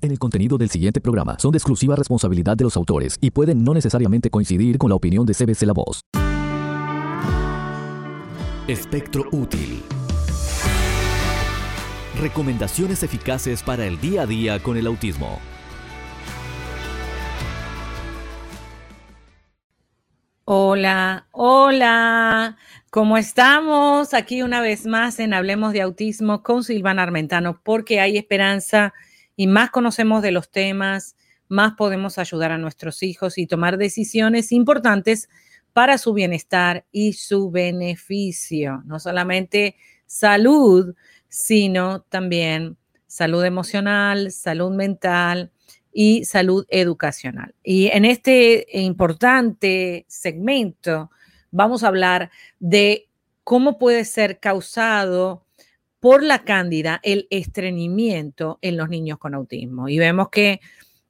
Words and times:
En 0.00 0.12
el 0.12 0.18
contenido 0.20 0.56
del 0.58 0.70
siguiente 0.70 1.00
programa 1.00 1.36
son 1.40 1.50
de 1.50 1.58
exclusiva 1.58 1.96
responsabilidad 1.96 2.56
de 2.56 2.62
los 2.62 2.76
autores 2.76 3.18
y 3.20 3.32
pueden 3.32 3.64
no 3.64 3.74
necesariamente 3.74 4.30
coincidir 4.30 4.78
con 4.78 4.90
la 4.90 4.94
opinión 4.94 5.26
de 5.26 5.34
CBC 5.34 5.62
La 5.62 5.72
Voz. 5.72 6.02
Espectro 8.68 9.24
útil. 9.32 9.82
Recomendaciones 12.20 13.02
eficaces 13.02 13.64
para 13.64 13.86
el 13.86 14.00
día 14.00 14.22
a 14.22 14.26
día 14.26 14.62
con 14.62 14.76
el 14.76 14.86
autismo. 14.86 15.40
Hola, 20.44 21.26
hola, 21.32 22.56
¿cómo 22.90 23.18
estamos? 23.18 24.14
Aquí 24.14 24.42
una 24.42 24.60
vez 24.60 24.86
más 24.86 25.18
en 25.18 25.34
Hablemos 25.34 25.72
de 25.72 25.82
Autismo 25.82 26.44
con 26.44 26.62
Silvana 26.62 27.02
Armentano, 27.02 27.60
porque 27.64 27.98
hay 27.98 28.16
esperanza 28.16 28.94
y 29.38 29.46
más 29.46 29.70
conocemos 29.70 30.20
de 30.20 30.32
los 30.32 30.50
temas, 30.50 31.16
más 31.46 31.74
podemos 31.74 32.18
ayudar 32.18 32.50
a 32.50 32.58
nuestros 32.58 33.04
hijos 33.04 33.38
y 33.38 33.46
tomar 33.46 33.78
decisiones 33.78 34.50
importantes 34.50 35.28
para 35.72 35.96
su 35.96 36.12
bienestar 36.12 36.86
y 36.90 37.12
su 37.12 37.48
beneficio. 37.48 38.82
No 38.84 38.98
solamente 38.98 39.76
salud, 40.06 40.96
sino 41.28 42.02
también 42.02 42.78
salud 43.06 43.44
emocional, 43.44 44.32
salud 44.32 44.72
mental 44.72 45.52
y 45.92 46.24
salud 46.24 46.66
educacional. 46.68 47.54
Y 47.62 47.86
en 47.92 48.06
este 48.06 48.66
importante 48.72 50.04
segmento 50.08 51.12
vamos 51.52 51.84
a 51.84 51.88
hablar 51.88 52.32
de 52.58 53.08
cómo 53.44 53.78
puede 53.78 54.04
ser 54.04 54.40
causado 54.40 55.46
por 56.00 56.22
la 56.22 56.44
cándida 56.44 57.00
el 57.02 57.26
estreñimiento 57.30 58.58
en 58.62 58.76
los 58.76 58.88
niños 58.88 59.18
con 59.18 59.34
autismo. 59.34 59.88
Y 59.88 59.98
vemos 59.98 60.28
que 60.30 60.60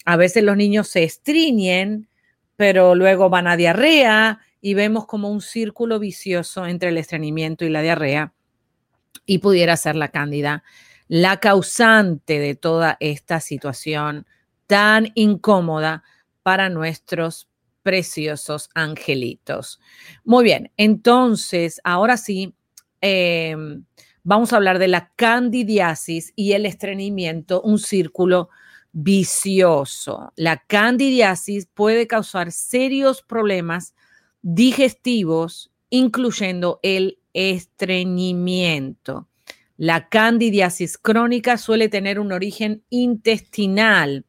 a 0.04 0.16
veces 0.16 0.42
los 0.42 0.56
niños 0.56 0.88
se 0.88 1.04
estriñen, 1.04 2.08
pero 2.56 2.94
luego 2.94 3.28
van 3.30 3.46
a 3.46 3.56
diarrea 3.56 4.40
y 4.60 4.74
vemos 4.74 5.06
como 5.06 5.30
un 5.30 5.40
círculo 5.40 5.98
vicioso 5.98 6.66
entre 6.66 6.88
el 6.88 6.98
estreñimiento 6.98 7.64
y 7.64 7.70
la 7.70 7.82
diarrea 7.82 8.32
y 9.26 9.38
pudiera 9.38 9.76
ser 9.76 9.94
la 9.96 10.08
cándida 10.08 10.64
la 11.08 11.38
causante 11.38 12.38
de 12.38 12.54
toda 12.54 12.96
esta 13.00 13.40
situación 13.40 14.26
tan 14.66 15.10
incómoda 15.14 16.04
para 16.42 16.68
nuestros 16.68 17.48
preciosos 17.82 18.68
angelitos. 18.74 19.80
Muy 20.24 20.44
bien, 20.44 20.70
entonces, 20.76 21.80
ahora 21.82 22.18
sí, 22.18 22.54
eh, 23.00 23.56
vamos 24.22 24.52
a 24.52 24.56
hablar 24.56 24.78
de 24.78 24.88
la 24.88 25.12
candidiasis 25.16 26.32
y 26.36 26.52
el 26.52 26.66
estreñimiento, 26.66 27.62
un 27.62 27.78
círculo 27.78 28.50
vicioso. 28.92 30.32
La 30.36 30.64
candidiasis 30.66 31.66
puede 31.72 32.06
causar 32.06 32.52
serios 32.52 33.22
problemas 33.22 33.94
digestivos, 34.42 35.70
incluyendo 35.90 36.80
el 36.82 37.18
estreñimiento. 37.32 39.28
La 39.76 40.08
candidiasis 40.08 40.98
crónica 40.98 41.56
suele 41.56 41.88
tener 41.88 42.18
un 42.18 42.32
origen 42.32 42.82
intestinal. 42.90 44.24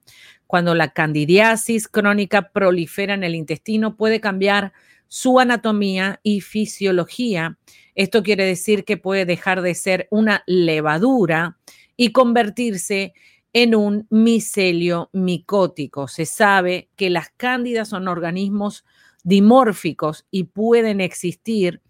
Cuando 0.46 0.76
la 0.76 0.94
candidiasis 0.94 1.88
crónica 1.88 2.52
prolifera 2.52 3.16
en 3.16 3.24
el 3.24 3.36
intestino, 3.36 3.98
puede 3.98 4.20
cambiar 4.20 4.74
su 5.10 5.40
anatomía 5.40 6.22
y 6.24 6.40
fisiología 6.40 7.58
esto 8.00 8.24
quiere 8.24 8.46
decir 8.46 8.86
que 8.86 8.96
puede 8.96 9.26
dejar 9.26 9.62
de 9.62 9.76
ser 9.76 10.08
una 10.10 10.42
levadura 10.48 11.58
y 11.98 12.14
convertirse 12.14 13.12
en 13.52 13.76
un 13.76 14.08
micelio 14.10 15.10
micótico. 15.12 16.08
Se 16.08 16.26
sabe 16.26 16.88
que 16.96 17.10
las 17.10 17.30
cándidas 17.36 17.90
son 17.90 18.08
organismos 18.08 18.86
dimórficos 19.26 20.26
y 20.32 20.46
pueden 20.46 21.02
existir 21.02 21.82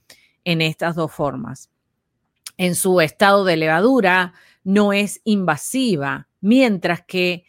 en 0.45 0.61
estas 0.61 0.95
dos 0.95 1.11
formas. 1.11 1.69
En 2.57 2.73
su 2.73 3.01
estado 3.01 3.45
de 3.45 3.57
levadura 3.57 4.33
no 4.63 4.93
es 4.93 5.21
invasiva, 5.25 6.27
mientras 6.41 7.03
que 7.05 7.45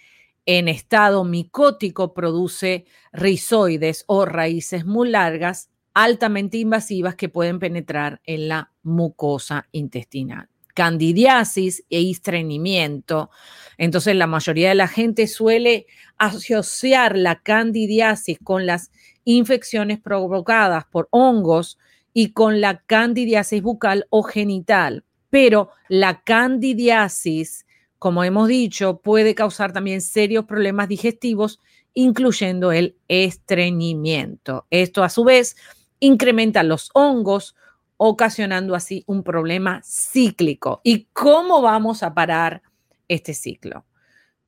en 0.59 0.67
estado 0.67 1.23
micótico 1.23 2.13
produce 2.13 2.85
rizoides 3.13 4.03
o 4.09 4.25
raíces 4.25 4.85
muy 4.85 5.09
largas 5.09 5.71
altamente 5.95 6.59
invasivas 6.59 7.15
que 7.15 7.29
pueden 7.29 7.61
penetrar 7.61 8.21
en 8.25 8.49
la 8.49 8.73
mucosa 8.83 9.69
intestinal. 9.71 10.49
Candidiasis 10.75 11.85
e 11.89 12.11
estreñimiento. 12.11 13.31
Entonces, 13.79 14.17
la 14.17 14.27
mayoría 14.27 14.71
de 14.71 14.75
la 14.75 14.89
gente 14.89 15.29
suele 15.29 15.87
asociar 16.19 17.17
la 17.17 17.41
candidiasis 17.43 18.41
con 18.43 18.67
las 18.67 18.91
infecciones 19.23 20.01
provocadas 20.01 20.85
por 20.87 21.07
hongos 21.13 21.79
y 22.13 22.33
con 22.33 22.61
la 22.61 22.83
candidiasis 22.87 23.63
bucal 23.63 24.09
o 24.11 24.25
genital. 24.25 25.05
Pero 25.29 25.71
la 25.89 26.23
candidiasis, 26.23 27.67
como 28.01 28.25
hemos 28.25 28.49
dicho, 28.49 29.03
puede 29.03 29.35
causar 29.35 29.75
también 29.75 30.01
serios 30.01 30.47
problemas 30.47 30.89
digestivos, 30.89 31.61
incluyendo 31.93 32.73
el 32.73 32.97
estreñimiento. 33.09 34.67
Esto 34.71 35.05
a 35.05 35.11
su 35.11 35.23
vez 35.23 35.55
incrementan 35.99 36.67
los 36.67 36.89
hongos, 36.95 37.55
ocasionando 37.99 38.75
así 38.75 39.05
un 39.07 39.23
problema 39.23 39.83
cíclico. 39.85 40.81
¿Y 40.83 41.09
cómo 41.13 41.61
vamos 41.61 42.03
a 42.03 42.15
parar 42.15 42.63
este 43.07 43.35
ciclo? 43.35 43.85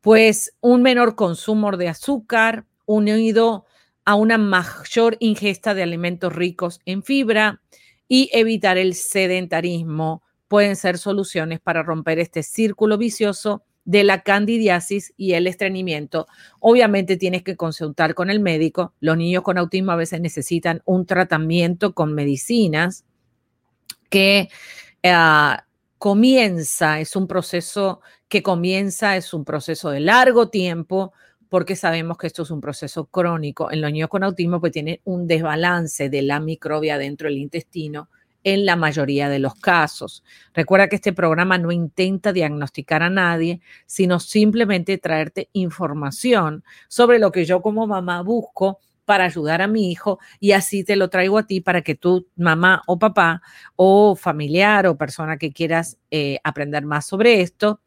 Pues 0.01 0.57
un 0.63 0.81
menor 0.81 1.15
consumo 1.15 1.77
de 1.77 1.91
azúcar 1.91 2.65
unido 2.87 3.67
a 4.07 4.15
una 4.15 4.39
mayor 4.39 5.19
ingesta 5.21 5.75
de 5.75 5.83
alimentos 5.83 6.35
ricos 6.35 6.81
en 6.87 7.03
fibra 7.03 7.61
y 8.09 8.31
evitar 8.33 8.79
el 8.79 8.95
sedentarismo 8.95 10.23
pueden 10.53 10.77
ser 10.77 10.99
soluciones 10.99 11.61
para 11.61 11.83
romper 11.83 12.19
este 12.19 12.43
círculo 12.43 12.99
vicioso 12.99 13.63
de 13.87 14.05
la 14.05 14.21
candidiasis 14.23 15.15
y 15.17 15.33
el 15.33 15.47
estreñimiento. 15.47 16.27
Obviamente 16.61 17.17
tienes 17.17 17.43
que 17.43 17.57
consultar 17.57 18.15
con 18.15 18.29
el 18.29 18.39
médico. 18.39 18.93
Los 19.01 19.17
niños 19.17 19.45
con 19.45 19.57
autismo 19.57 19.93
a 19.93 19.97
veces 19.97 20.21
necesitan 20.21 20.83
un 20.85 21.07
tratamiento 21.07 21.95
con 21.95 22.13
medicinas 22.13 23.07
que 24.11 24.51
ah, 25.05 25.65
comienza, 25.97 27.01
es 27.01 27.17
un 27.17 27.27
proceso 27.27 28.03
que 28.29 28.43
comienza, 28.43 29.17
es 29.17 29.33
un 29.33 29.47
proceso 29.47 29.89
de 29.89 30.01
largo 30.01 30.51
tiempo, 30.51 31.15
porque 31.49 31.77
sabemos 31.77 32.19
que 32.19 32.27
esto 32.27 32.43
es 32.43 32.51
un 32.51 32.61
proceso 32.61 33.07
crónico. 33.07 33.73
En 33.73 33.81
los 33.81 33.91
niños 33.91 34.11
con 34.11 34.23
autismo 34.23 34.61
pues 34.61 34.73
tiene 34.73 35.01
un 35.05 35.27
desbalance 35.27 36.11
de 36.11 36.21
la 36.21 36.41
microbia 36.41 36.99
dentro 36.99 37.31
del 37.31 37.39
intestino 37.39 38.11
en 38.45 38.67
la 38.67 38.77
mayoría 38.77 39.29
de 39.29 39.39
los 39.39 39.55
casos. 39.55 40.25
Recuerda 40.55 40.89
que 40.89 40.97
este 40.97 41.13
programa 41.13 41.59
no 41.59 41.73
intenta 41.73 42.33
diagnosticar 42.33 43.03
a 43.03 43.11
nadie, 43.11 43.61
sino 43.87 44.21
simplemente 44.21 44.99
traerte 44.99 45.49
información 45.53 46.65
sobre 46.89 47.19
lo 47.19 47.33
que 47.33 47.45
yo 47.45 47.63
como 47.63 47.87
mamá 47.87 48.23
busco 48.23 48.79
para 49.05 49.25
ayudar 49.25 49.63
a 49.63 49.67
mi 49.67 49.91
hijo 49.91 50.19
y 50.41 50.53
así 50.53 50.85
te 50.85 50.97
lo 50.97 51.11
traigo 51.11 51.39
a 51.39 51.47
ti 51.47 51.61
para 51.61 51.83
que 51.83 51.95
tú, 51.95 52.29
mamá 52.37 52.83
o 52.87 52.99
papá 52.99 53.43
o 53.77 54.17
familiar 54.17 54.87
o 54.87 54.97
persona 54.97 55.37
que 55.39 55.53
quieras 55.53 55.99
eh, 56.11 56.39
aprender 56.45 56.85
más 56.85 57.07
sobre 57.07 57.41
esto, 57.41 57.81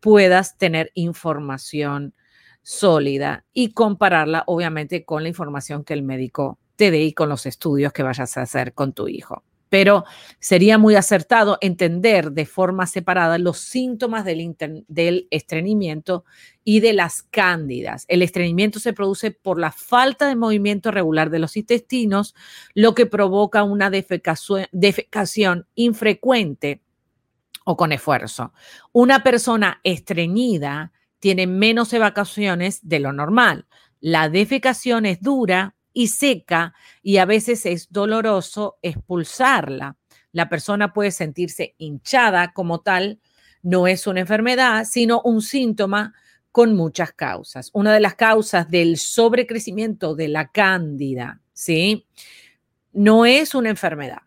puedas 0.00 0.58
tener 0.58 0.90
información 0.94 2.14
sólida 2.62 3.44
y 3.52 3.72
compararla 3.72 4.44
obviamente 4.46 5.04
con 5.04 5.22
la 5.22 5.28
información 5.30 5.82
que 5.82 5.94
el 5.94 6.02
médico 6.02 6.58
te 6.76 6.90
dé 6.90 7.02
y 7.02 7.12
con 7.14 7.28
los 7.28 7.46
estudios 7.46 7.92
que 7.92 8.02
vayas 8.02 8.36
a 8.36 8.42
hacer 8.42 8.74
con 8.74 8.92
tu 8.92 9.08
hijo 9.08 9.42
pero 9.70 10.04
sería 10.40 10.76
muy 10.76 10.96
acertado 10.96 11.56
entender 11.62 12.32
de 12.32 12.44
forma 12.44 12.86
separada 12.86 13.38
los 13.38 13.58
síntomas 13.58 14.24
del, 14.24 14.56
del, 14.88 15.28
estreñimiento 15.30 16.24
y 16.64 16.80
de 16.80 16.92
las 16.92 17.22
cándidas. 17.22 18.04
El 18.08 18.22
estreñimiento 18.22 18.80
se 18.80 18.92
produce 18.92 19.30
por 19.30 19.58
la 19.58 19.70
falta 19.70 20.26
de 20.26 20.36
movimiento 20.36 20.90
regular 20.90 21.30
de 21.30 21.38
los 21.38 21.56
intestinos, 21.56 22.34
lo 22.74 22.94
que 22.94 23.06
provoca 23.06 23.62
una 23.62 23.90
defecación, 23.90 24.66
defecación 24.72 25.66
infrecuente 25.76 26.82
o 27.64 27.76
con 27.76 27.92
esfuerzo. 27.92 28.52
Una 28.92 29.22
persona 29.22 29.80
estreñida 29.84 30.92
tiene 31.20 31.46
menos 31.46 31.92
evacuaciones 31.92 32.80
de 32.88 32.98
lo 32.98 33.12
normal. 33.12 33.66
La 34.00 34.28
defecación 34.28 35.06
es 35.06 35.20
dura 35.20 35.76
y 35.92 36.08
seca 36.08 36.74
y 37.02 37.18
a 37.18 37.24
veces 37.24 37.66
es 37.66 37.88
doloroso 37.90 38.78
expulsarla. 38.82 39.96
La 40.32 40.48
persona 40.48 40.92
puede 40.92 41.10
sentirse 41.10 41.74
hinchada 41.78 42.52
como 42.52 42.80
tal, 42.80 43.20
no 43.62 43.86
es 43.86 44.06
una 44.06 44.20
enfermedad, 44.20 44.84
sino 44.84 45.20
un 45.22 45.42
síntoma 45.42 46.14
con 46.52 46.74
muchas 46.76 47.12
causas. 47.12 47.70
Una 47.74 47.92
de 47.94 48.00
las 48.00 48.14
causas 48.14 48.68
del 48.70 48.96
sobrecrecimiento 48.96 50.14
de 50.14 50.28
la 50.28 50.50
cándida, 50.50 51.40
¿sí? 51.52 52.06
No 52.92 53.26
es 53.26 53.54
una 53.54 53.70
enfermedad. 53.70 54.22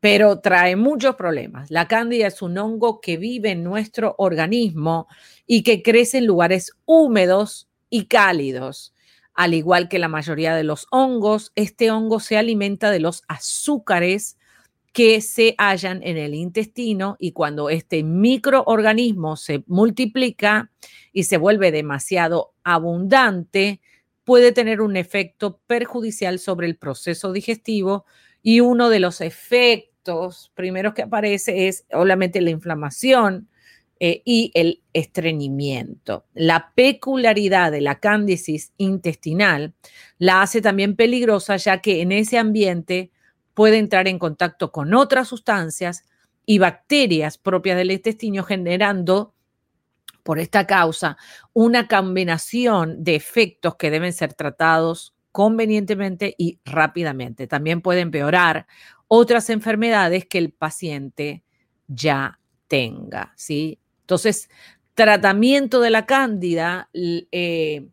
pero 0.00 0.40
trae 0.40 0.76
muchos 0.76 1.14
problemas. 1.16 1.70
La 1.70 1.86
cándida 1.86 2.26
es 2.28 2.40
un 2.42 2.56
hongo 2.58 3.00
que 3.00 3.18
vive 3.18 3.50
en 3.50 3.62
nuestro 3.64 4.14
organismo 4.18 5.08
y 5.46 5.62
que 5.62 5.82
crece 5.82 6.18
en 6.18 6.26
lugares 6.26 6.72
húmedos 6.86 7.68
y 7.90 8.06
cálidos. 8.06 8.94
Al 9.40 9.54
igual 9.54 9.88
que 9.88 9.98
la 9.98 10.08
mayoría 10.08 10.54
de 10.54 10.64
los 10.64 10.86
hongos, 10.90 11.50
este 11.54 11.90
hongo 11.90 12.20
se 12.20 12.36
alimenta 12.36 12.90
de 12.90 13.00
los 13.00 13.22
azúcares 13.26 14.36
que 14.92 15.22
se 15.22 15.54
hallan 15.56 16.02
en 16.02 16.18
el 16.18 16.34
intestino 16.34 17.16
y 17.18 17.32
cuando 17.32 17.70
este 17.70 18.02
microorganismo 18.02 19.36
se 19.36 19.64
multiplica 19.66 20.70
y 21.14 21.22
se 21.22 21.38
vuelve 21.38 21.72
demasiado 21.72 22.52
abundante, 22.64 23.80
puede 24.24 24.52
tener 24.52 24.82
un 24.82 24.94
efecto 24.98 25.58
perjudicial 25.66 26.38
sobre 26.38 26.66
el 26.66 26.76
proceso 26.76 27.32
digestivo 27.32 28.04
y 28.42 28.60
uno 28.60 28.90
de 28.90 29.00
los 29.00 29.22
efectos 29.22 30.52
primeros 30.54 30.92
que 30.92 31.00
aparece 31.00 31.66
es 31.66 31.86
obviamente 31.94 32.42
la 32.42 32.50
inflamación 32.50 33.48
eh, 34.02 34.22
y 34.24 34.50
el 34.54 34.82
estreñimiento. 34.94 36.24
La 36.32 36.72
peculiaridad 36.74 37.70
de 37.70 37.82
la 37.82 38.00
cándisis 38.00 38.72
intestinal 38.78 39.74
la 40.16 40.40
hace 40.40 40.62
también 40.62 40.96
peligrosa 40.96 41.58
ya 41.58 41.82
que 41.82 42.00
en 42.00 42.10
ese 42.10 42.38
ambiente 42.38 43.10
puede 43.52 43.76
entrar 43.76 44.08
en 44.08 44.18
contacto 44.18 44.72
con 44.72 44.94
otras 44.94 45.28
sustancias 45.28 46.06
y 46.46 46.58
bacterias 46.58 47.36
propias 47.36 47.76
del 47.76 47.90
intestino, 47.90 48.42
generando 48.42 49.34
por 50.22 50.38
esta 50.38 50.66
causa 50.66 51.18
una 51.52 51.86
combinación 51.86 53.04
de 53.04 53.16
efectos 53.16 53.76
que 53.76 53.90
deben 53.90 54.14
ser 54.14 54.32
tratados 54.32 55.14
convenientemente 55.30 56.34
y 56.38 56.58
rápidamente. 56.64 57.46
También 57.46 57.82
puede 57.82 58.00
empeorar 58.00 58.66
otras 59.08 59.50
enfermedades 59.50 60.24
que 60.24 60.38
el 60.38 60.52
paciente 60.52 61.44
ya 61.86 62.40
tenga, 62.66 63.34
¿sí? 63.36 63.78
Entonces, 64.10 64.50
tratamiento 64.96 65.80
de 65.80 65.90
la 65.90 66.04
cándida, 66.04 66.90
eh, 66.92 67.86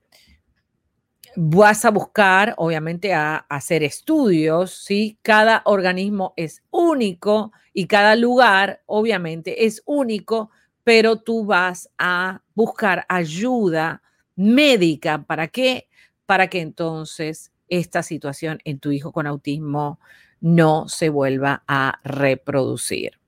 vas 1.36 1.86
a 1.86 1.92
buscar, 1.92 2.56
obviamente, 2.58 3.14
a, 3.14 3.46
hacer 3.50 3.84
estudios, 3.84 4.72
¿sí? 4.84 5.20
Cada 5.22 5.62
organismo 5.66 6.34
es 6.36 6.64
único 6.72 7.52
y 7.72 7.86
cada 7.86 8.16
lugar, 8.16 8.82
obviamente, 8.88 9.68
es 9.68 9.84
único, 9.86 10.50
pero 10.84 11.18
tú 11.18 11.46
vas 11.46 11.88
a 12.00 12.42
buscar 12.56 13.06
ayuda 13.10 14.02
médica. 14.36 15.24
¿Para 15.24 15.50
qué? 15.50 15.88
Para 16.26 16.48
que 16.48 16.62
entonces 16.62 17.52
esta 17.70 18.02
situación 18.02 18.58
en 18.64 18.80
tu 18.80 18.90
hijo 18.90 19.12
con 19.12 19.28
autismo 19.28 20.00
no 20.42 20.88
se 20.88 21.10
vuelva 21.10 21.64
a 21.68 22.00
reproducir. 22.04 23.20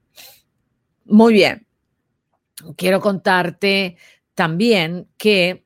Muy 1.06 1.34
bien. 1.34 1.69
Quiero 2.76 3.00
contarte 3.00 3.98
también 4.34 5.08
que 5.18 5.66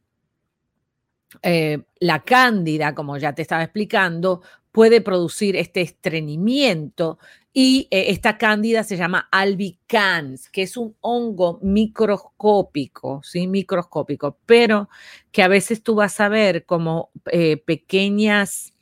eh, 1.41 1.83
la 1.99 2.23
cándida, 2.23 2.93
como 2.93 3.17
ya 3.17 3.33
te 3.33 3.41
estaba 3.41 3.63
explicando, 3.63 4.41
puede 4.71 5.01
producir 5.01 5.55
este 5.55 5.81
estreñimiento 5.81 7.19
y 7.53 7.87
eh, 7.91 8.05
esta 8.09 8.37
cándida 8.37 8.83
se 8.83 8.97
llama 8.97 9.27
albicans, 9.31 10.49
que 10.49 10.63
es 10.63 10.77
un 10.77 10.95
hongo 11.01 11.59
microscópico, 11.61 13.21
¿sí? 13.23 13.47
Microscópico, 13.47 14.39
pero 14.45 14.89
que 15.31 15.43
a 15.43 15.47
veces 15.47 15.83
tú 15.83 15.95
vas 15.95 16.19
a 16.19 16.29
ver 16.29 16.65
como 16.65 17.11
eh, 17.31 17.57
pequeñas, 17.57 18.73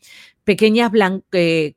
pequeñas 0.43 0.91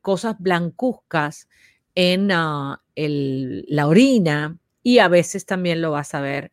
cosas 0.00 0.36
blancuzcas 0.38 1.48
en 1.94 2.30
ah, 2.32 2.80
la 2.94 3.86
orina 3.88 4.58
y 4.84 5.00
a 5.00 5.08
veces 5.08 5.46
también 5.46 5.82
lo 5.82 5.90
vas 5.90 6.14
a 6.14 6.20
ver 6.20 6.52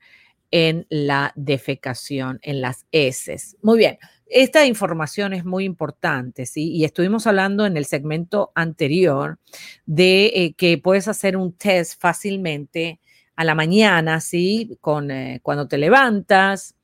en 0.49 0.87
la 0.89 1.33
defecación, 1.35 2.39
en 2.41 2.61
las 2.61 2.85
heces. 2.91 3.57
Muy 3.61 3.77
bien, 3.77 3.99
esta 4.25 4.65
información 4.65 5.33
es 5.33 5.45
muy 5.45 5.65
importante, 5.65 6.45
¿sí? 6.45 6.71
Y 6.71 6.85
estuvimos 6.85 7.27
hablando 7.27 7.65
en 7.65 7.77
el 7.77 7.85
segmento 7.85 8.51
anterior 8.55 9.37
de 9.85 10.25
eh, 10.27 10.53
que 10.55 10.77
puedes 10.77 11.07
hacer 11.07 11.37
un 11.37 11.53
test 11.53 11.99
fácilmente 12.01 12.99
a 13.35 13.43
la 13.43 13.55
mañana, 13.55 14.21
¿sí? 14.21 14.77
Con, 14.81 15.11
eh, 15.11 15.39
cuando 15.43 15.67
te 15.67 15.77
levantas, 15.77 16.75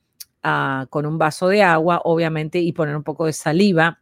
ah, 0.42 0.86
con 0.90 1.06
un 1.06 1.18
vaso 1.18 1.48
de 1.48 1.62
agua, 1.62 2.02
obviamente, 2.04 2.58
y 2.60 2.72
poner 2.72 2.96
un 2.96 3.04
poco 3.04 3.26
de 3.26 3.32
saliva, 3.32 4.00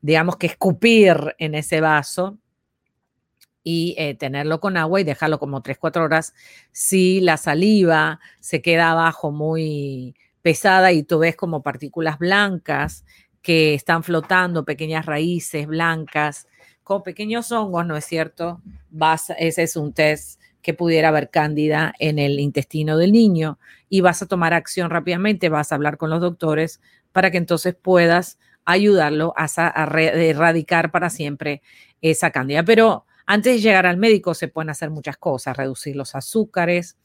digamos 0.00 0.36
que 0.36 0.48
escupir 0.48 1.34
en 1.38 1.54
ese 1.54 1.80
vaso 1.80 2.38
y 3.64 3.94
eh, 3.98 4.14
tenerlo 4.14 4.60
con 4.60 4.76
agua 4.76 5.00
y 5.00 5.04
dejarlo 5.04 5.38
como 5.38 5.62
3, 5.62 5.78
4 5.78 6.04
horas. 6.04 6.34
Si 6.72 7.20
la 7.20 7.36
saliva 7.36 8.20
se 8.40 8.62
queda 8.62 8.90
abajo 8.90 9.30
muy 9.30 10.14
pesada 10.42 10.92
y 10.92 11.02
tú 11.02 11.20
ves 11.20 11.36
como 11.36 11.62
partículas 11.62 12.18
blancas 12.18 13.04
que 13.42 13.74
están 13.74 14.02
flotando, 14.02 14.64
pequeñas 14.64 15.06
raíces 15.06 15.66
blancas, 15.66 16.46
con 16.82 17.02
pequeños 17.02 17.52
hongos, 17.52 17.86
¿no 17.86 17.96
es 17.96 18.04
cierto? 18.04 18.60
Vas, 18.90 19.32
ese 19.38 19.64
es 19.64 19.76
un 19.76 19.92
test 19.92 20.40
que 20.62 20.74
pudiera 20.74 21.08
haber 21.08 21.30
cándida 21.30 21.92
en 21.98 22.18
el 22.18 22.38
intestino 22.38 22.96
del 22.96 23.12
niño 23.12 23.58
y 23.88 24.00
vas 24.00 24.22
a 24.22 24.26
tomar 24.26 24.54
acción 24.54 24.90
rápidamente, 24.90 25.48
vas 25.48 25.72
a 25.72 25.74
hablar 25.74 25.96
con 25.96 26.10
los 26.10 26.20
doctores 26.20 26.80
para 27.10 27.30
que 27.30 27.38
entonces 27.38 27.74
puedas 27.74 28.38
ayudarlo 28.64 29.34
a, 29.36 29.46
a 29.56 30.00
erradicar 30.00 30.92
para 30.92 31.10
siempre 31.10 31.62
esa 32.00 32.30
cándida. 32.30 32.62
Pero 32.62 33.06
antes 33.26 33.54
de 33.54 33.60
llegar 33.60 33.86
al 33.86 33.96
médico 33.96 34.34
se 34.34 34.48
pueden 34.48 34.70
hacer 34.70 34.90
muchas 34.90 35.16
cosas, 35.16 35.56
reducir 35.56 35.96
los 35.96 36.14
azúcares, 36.14 36.96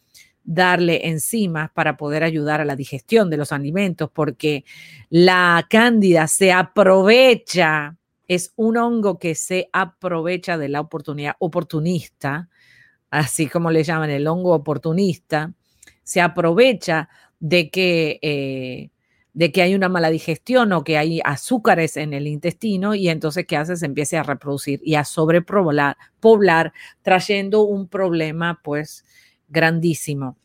darle 0.43 1.07
enzimas 1.09 1.69
para 1.71 1.97
poder 1.97 2.23
ayudar 2.23 2.61
a 2.61 2.65
la 2.65 2.75
digestión 2.75 3.29
de 3.29 3.37
los 3.37 3.51
alimentos, 3.51 4.09
porque 4.11 4.63
la 5.09 5.65
cándida 5.69 6.27
se 6.27 6.53
aprovecha, 6.53 7.97
es 8.27 8.53
un 8.55 8.77
hongo 8.77 9.19
que 9.19 9.35
se 9.35 9.69
aprovecha 9.73 10.57
de 10.57 10.69
la 10.69 10.79
oportunidad 10.79 11.35
oportunista, 11.39 12.49
así 13.09 13.47
como 13.47 13.71
le 13.71 13.83
llaman 13.83 14.09
el 14.09 14.25
hongo 14.27 14.53
oportunista, 14.53 15.53
se 16.03 16.21
aprovecha 16.21 17.09
de 17.39 17.69
que 17.69 18.19
eh, 18.21 18.89
de 19.37 19.51
que 19.51 19.61
hay 19.61 19.75
una 19.75 19.87
mala 19.87 20.09
digestión 20.09 20.73
o 20.73 20.83
que 20.83 20.97
hay 20.97 21.21
azúcares 21.23 21.95
en 21.95 22.15
el 22.15 22.25
intestino 22.25 22.95
y 22.95 23.07
entonces 23.07 23.45
¿qué 23.45 23.55
hace? 23.55 23.75
Se 23.77 23.85
empieza 23.85 24.19
a 24.19 24.23
reproducir 24.23 24.81
y 24.83 24.95
a 24.95 25.03
sobrepoblar, 25.05 25.95
poblar, 26.19 26.73
trayendo 27.03 27.61
un 27.61 27.87
problema 27.87 28.59
pues 28.63 29.05
grandísimo 29.47 30.39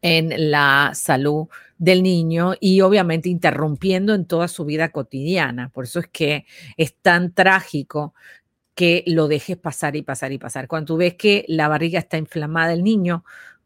en 0.00 0.52
la 0.52 0.92
salud 0.94 1.48
del 1.76 2.04
niño 2.04 2.54
y 2.60 2.82
obviamente 2.82 3.30
interrumpiendo 3.30 4.14
en 4.14 4.26
toda 4.26 4.46
su 4.46 4.64
vida 4.64 4.90
cotidiana. 4.90 5.70
Por 5.70 5.82
eso 5.82 5.98
es 5.98 6.06
que 6.06 6.46
es 6.76 6.94
tan 6.94 7.34
trágico 7.34 8.14
que 8.76 9.02
lo 9.08 9.26
dejes 9.26 9.56
pasar 9.56 9.96
y 9.96 10.02
pasar 10.02 10.30
y 10.30 10.38
pasar. 10.38 10.68
Cuando 10.68 10.96
ves 10.96 11.14
que 11.14 11.44
la 11.48 11.66
barriga 11.66 11.98
está 11.98 12.16
inflamada 12.16 12.68
del 12.68 12.84
niño, 12.84 13.24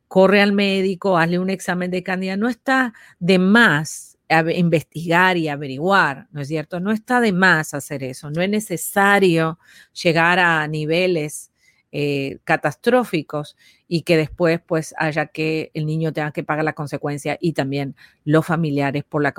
corre 0.09 0.41
al 0.41 0.53
médico, 0.53 1.19
hazle 1.19 1.39
un 1.39 1.51
examen 1.51 1.91
de 1.91 2.03
candida. 2.03 2.39
No 2.39 2.49
está 2.49 2.95
de 3.19 3.39
más 3.39 4.12
investigar 4.55 5.37
y 5.37 5.49
averiguar, 5.49 6.29
¿no 6.33 6.41
es 6.41 6.49
cierto? 6.49 6.81
No 6.81 6.93
está 6.93 7.21
de 7.21 7.33
más 7.33 7.75
hacer 7.75 8.03
eso, 8.03 8.31
no 8.31 8.43
es 8.43 8.49
necesario 8.49 9.59
llegar 9.93 10.39
a 10.39 10.67
niveles 10.69 11.51
eh, 11.93 12.39
catastróficos 12.45 13.57
y 13.87 14.03
que 14.03 14.17
después 14.17 14.61
pues 14.67 14.95
haya 14.97 15.27
que 15.27 15.71
el 15.75 15.85
niño 15.85 16.13
tenga 16.13 16.33
que 16.33 16.43
pagar 16.43 16.65
la 16.65 16.73
consecuencia 16.73 17.37
y 17.41 17.53
también 17.53 17.95
los 18.25 18.47
familiares 18.47 19.05
por 19.05 19.23
la, 19.23 19.35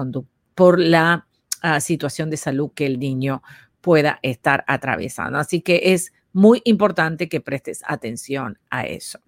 por 0.54 0.80
la 0.80 1.28
ah, 1.62 1.80
situación 1.80 2.30
de 2.30 2.38
salud 2.38 2.72
que 2.76 2.86
el 2.86 3.00
niño 3.00 3.42
pueda 3.82 4.20
estar 4.22 4.64
atravesando. 4.68 5.40
Así 5.40 5.62
que 5.62 5.94
es 5.94 6.14
muy 6.32 6.62
importante 6.66 7.28
que 7.28 7.42
prestes 7.42 7.82
atención 7.88 8.60
a 8.70 8.86
eso. 8.86 9.20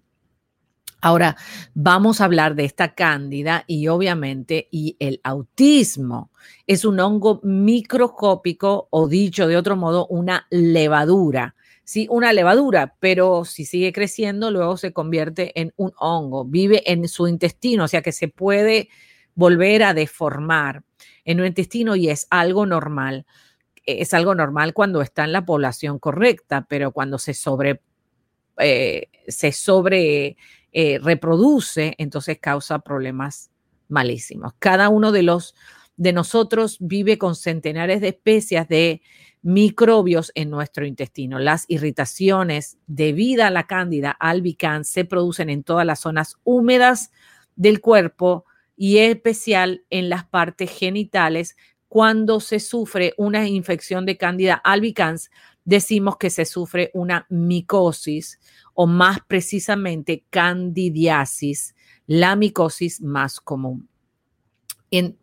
Ahora 1.06 1.36
vamos 1.72 2.20
a 2.20 2.24
hablar 2.24 2.56
de 2.56 2.64
esta 2.64 2.96
cándida 2.96 3.62
y 3.68 3.86
obviamente 3.86 4.66
y 4.72 4.96
el 4.98 5.20
autismo 5.22 6.32
es 6.66 6.84
un 6.84 6.98
hongo 6.98 7.38
microscópico 7.44 8.88
o 8.90 9.06
dicho 9.06 9.46
de 9.46 9.56
otro 9.56 9.76
modo 9.76 10.08
una 10.08 10.48
levadura. 10.50 11.54
Sí, 11.84 12.08
una 12.10 12.32
levadura, 12.32 12.96
pero 12.98 13.44
si 13.44 13.66
sigue 13.66 13.92
creciendo 13.92 14.50
luego 14.50 14.76
se 14.76 14.92
convierte 14.92 15.52
en 15.60 15.72
un 15.76 15.92
hongo, 15.96 16.44
vive 16.44 16.82
en 16.90 17.06
su 17.06 17.28
intestino, 17.28 17.84
o 17.84 17.88
sea 17.88 18.02
que 18.02 18.10
se 18.10 18.26
puede 18.26 18.88
volver 19.36 19.84
a 19.84 19.94
deformar 19.94 20.82
en 21.24 21.38
un 21.38 21.46
intestino 21.46 21.94
y 21.94 22.08
es 22.08 22.26
algo 22.30 22.66
normal. 22.66 23.26
Es 23.84 24.12
algo 24.12 24.34
normal 24.34 24.74
cuando 24.74 25.02
está 25.02 25.22
en 25.22 25.30
la 25.30 25.46
población 25.46 26.00
correcta, 26.00 26.66
pero 26.68 26.90
cuando 26.90 27.18
se 27.20 27.32
sobre, 27.32 27.80
eh, 28.58 29.06
se 29.28 29.52
sobre 29.52 30.36
eh, 30.78 30.98
reproduce, 31.02 31.94
entonces 31.96 32.38
causa 32.38 32.80
problemas 32.80 33.50
malísimos. 33.88 34.52
Cada 34.58 34.90
uno 34.90 35.10
de 35.10 35.22
los 35.22 35.54
de 35.96 36.12
nosotros 36.12 36.76
vive 36.80 37.16
con 37.16 37.34
centenares 37.34 38.02
de 38.02 38.08
especies 38.08 38.68
de, 38.68 39.00
microbios 39.46 40.32
en 40.34 40.50
nuestro 40.50 40.84
intestino. 40.84 41.38
Las 41.38 41.66
irritaciones 41.68 42.78
debido 42.88 43.44
a 43.44 43.50
la 43.50 43.68
cándida 43.68 44.10
albicans 44.10 44.88
se 44.88 45.04
producen 45.04 45.50
en 45.50 45.62
todas 45.62 45.86
las 45.86 46.00
zonas 46.00 46.34
húmedas 46.42 47.12
del 47.54 47.80
cuerpo 47.80 48.44
y 48.76 48.98
en 48.98 49.12
especial 49.12 49.84
en 49.88 50.08
las 50.08 50.24
partes 50.24 50.72
genitales. 50.72 51.56
Cuando 51.86 52.40
se 52.40 52.58
sufre 52.58 53.14
una 53.18 53.46
infección 53.46 54.04
de 54.04 54.16
cándida 54.16 54.54
albicans, 54.54 55.30
decimos 55.64 56.16
que 56.16 56.30
se 56.30 56.44
sufre 56.44 56.90
una 56.92 57.24
micosis 57.28 58.40
o 58.76 58.86
más 58.86 59.18
precisamente 59.26 60.24
candidiasis, 60.30 61.74
la 62.06 62.36
micosis 62.36 63.00
más 63.00 63.40
común. 63.40 63.88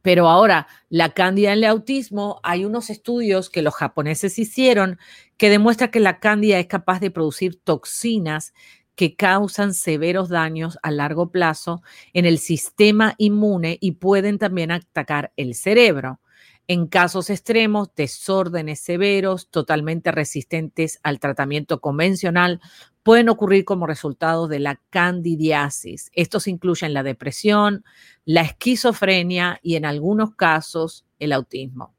pero 0.01 0.27
ahora, 0.27 0.67
la 0.89 1.13
cándida 1.13 1.53
en 1.53 1.60
el 1.60 1.63
autismo, 1.63 2.39
hay 2.43 2.65
unos 2.65 2.89
estudios 2.89 3.50
que 3.50 3.62
los 3.62 3.74
japoneses 3.74 4.38
hicieron 4.38 5.00
que 5.38 5.50
demuestran 5.50 5.91
que 5.91 6.00
la 6.00 6.19
cándida 6.19 6.60
es 6.60 6.67
capaz 6.67 7.00
de 7.00 7.12
producir 7.12 7.60
toxinas 7.63 8.53
que 8.95 9.15
causan 9.15 9.74
severos 9.74 10.29
daños 10.29 10.77
a 10.83 10.91
largo 10.91 11.31
plazo 11.31 11.81
en 12.13 12.25
el 12.25 12.39
sistema 12.39 13.15
inmune 13.17 13.77
y 13.81 13.93
pueden 13.93 14.38
también 14.38 14.72
atacar 14.72 15.31
el 15.38 15.55
cerebro. 15.55 16.19
En 16.67 16.88
casos 16.88 17.29
extremos, 17.29 17.93
desórdenes 17.93 18.79
severos, 18.79 19.50
totalmente 19.50 20.12
resistentes 20.12 21.00
al 21.03 21.20
tratamiento 21.20 21.82
convencional, 21.82 22.62
pueden 23.03 23.27
ocurrir 23.27 23.65
como 23.65 23.86
resultado 23.86 24.48
de 24.48 24.60
la 24.60 24.82
candidiasis. 24.89 26.10
Estos 26.13 26.48
incluyen 26.48 26.93
la 26.93 27.03
depresión, 27.03 27.84
la 28.24 28.41
esquizofrenia 28.41 29.60
y 29.62 29.75
en 29.75 29.84
algunos 29.84 30.36
casos 30.36 31.05
el 31.20 31.34
autismo. 31.34 31.93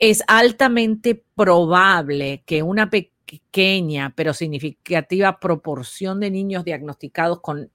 Es 0.00 0.24
altamente 0.26 1.24
probable 1.36 2.42
que 2.46 2.64
una 2.64 2.90
pequeña 2.90 4.12
pero 4.16 4.34
significativa 4.34 5.38
proporción 5.38 6.18
de 6.18 6.32
niños 6.32 6.64
diagnosticados 6.64 7.40
con 7.40 7.70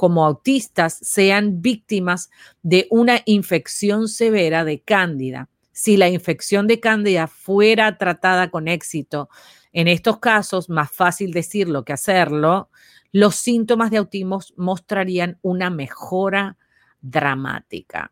como 0.00 0.24
autistas 0.24 0.98
sean 1.02 1.60
víctimas 1.60 2.30
de 2.62 2.86
una 2.88 3.20
infección 3.26 4.08
severa 4.08 4.64
de 4.64 4.80
cándida. 4.80 5.50
Si 5.72 5.98
la 5.98 6.08
infección 6.08 6.66
de 6.66 6.80
cándida 6.80 7.26
fuera 7.26 7.98
tratada 7.98 8.50
con 8.50 8.66
éxito, 8.66 9.28
en 9.74 9.88
estos 9.88 10.18
casos, 10.18 10.70
más 10.70 10.90
fácil 10.90 11.32
decirlo 11.32 11.84
que 11.84 11.92
hacerlo, 11.92 12.70
los 13.12 13.36
síntomas 13.36 13.90
de 13.90 13.98
autismo 13.98 14.40
mostrarían 14.56 15.38
una 15.42 15.68
mejora 15.68 16.56
dramática. 17.02 18.10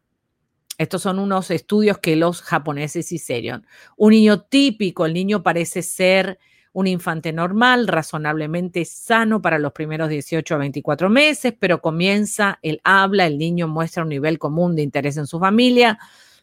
Estos 0.77 1.01
son 1.01 1.19
unos 1.19 1.51
estudios 1.51 1.97
que 1.97 2.17
los 2.17 2.43
japoneses 2.43 3.11
hicieron. 3.13 3.67
Un 3.97 4.11
niño 4.11 4.43
típico, 4.43 5.07
el 5.07 5.15
niño 5.15 5.43
parece 5.43 5.81
ser 5.81 6.39
un 6.73 6.87
infante 6.87 7.33
normal, 7.33 7.89
razonablemente 7.89 8.85
sano 8.85 9.41
para 9.41 9.59
los 9.59 9.73
primeros 9.73 10.09
18 10.09 10.55
a 10.55 10.59
24 10.59 11.09
meses, 11.09 11.55
pero 11.59 11.81
comienza 11.81 12.59
el 12.63 12.81
habla, 12.85 13.27
el 13.27 13.39
niño 13.39 13.69
muestra 13.69 14.03
un 14.03 14.11
nivel 14.11 14.39
común 14.39 14.77
de 14.77 14.83
interés 14.83 15.17
en 15.17 15.27
su 15.27 15.39
familia 15.39 15.99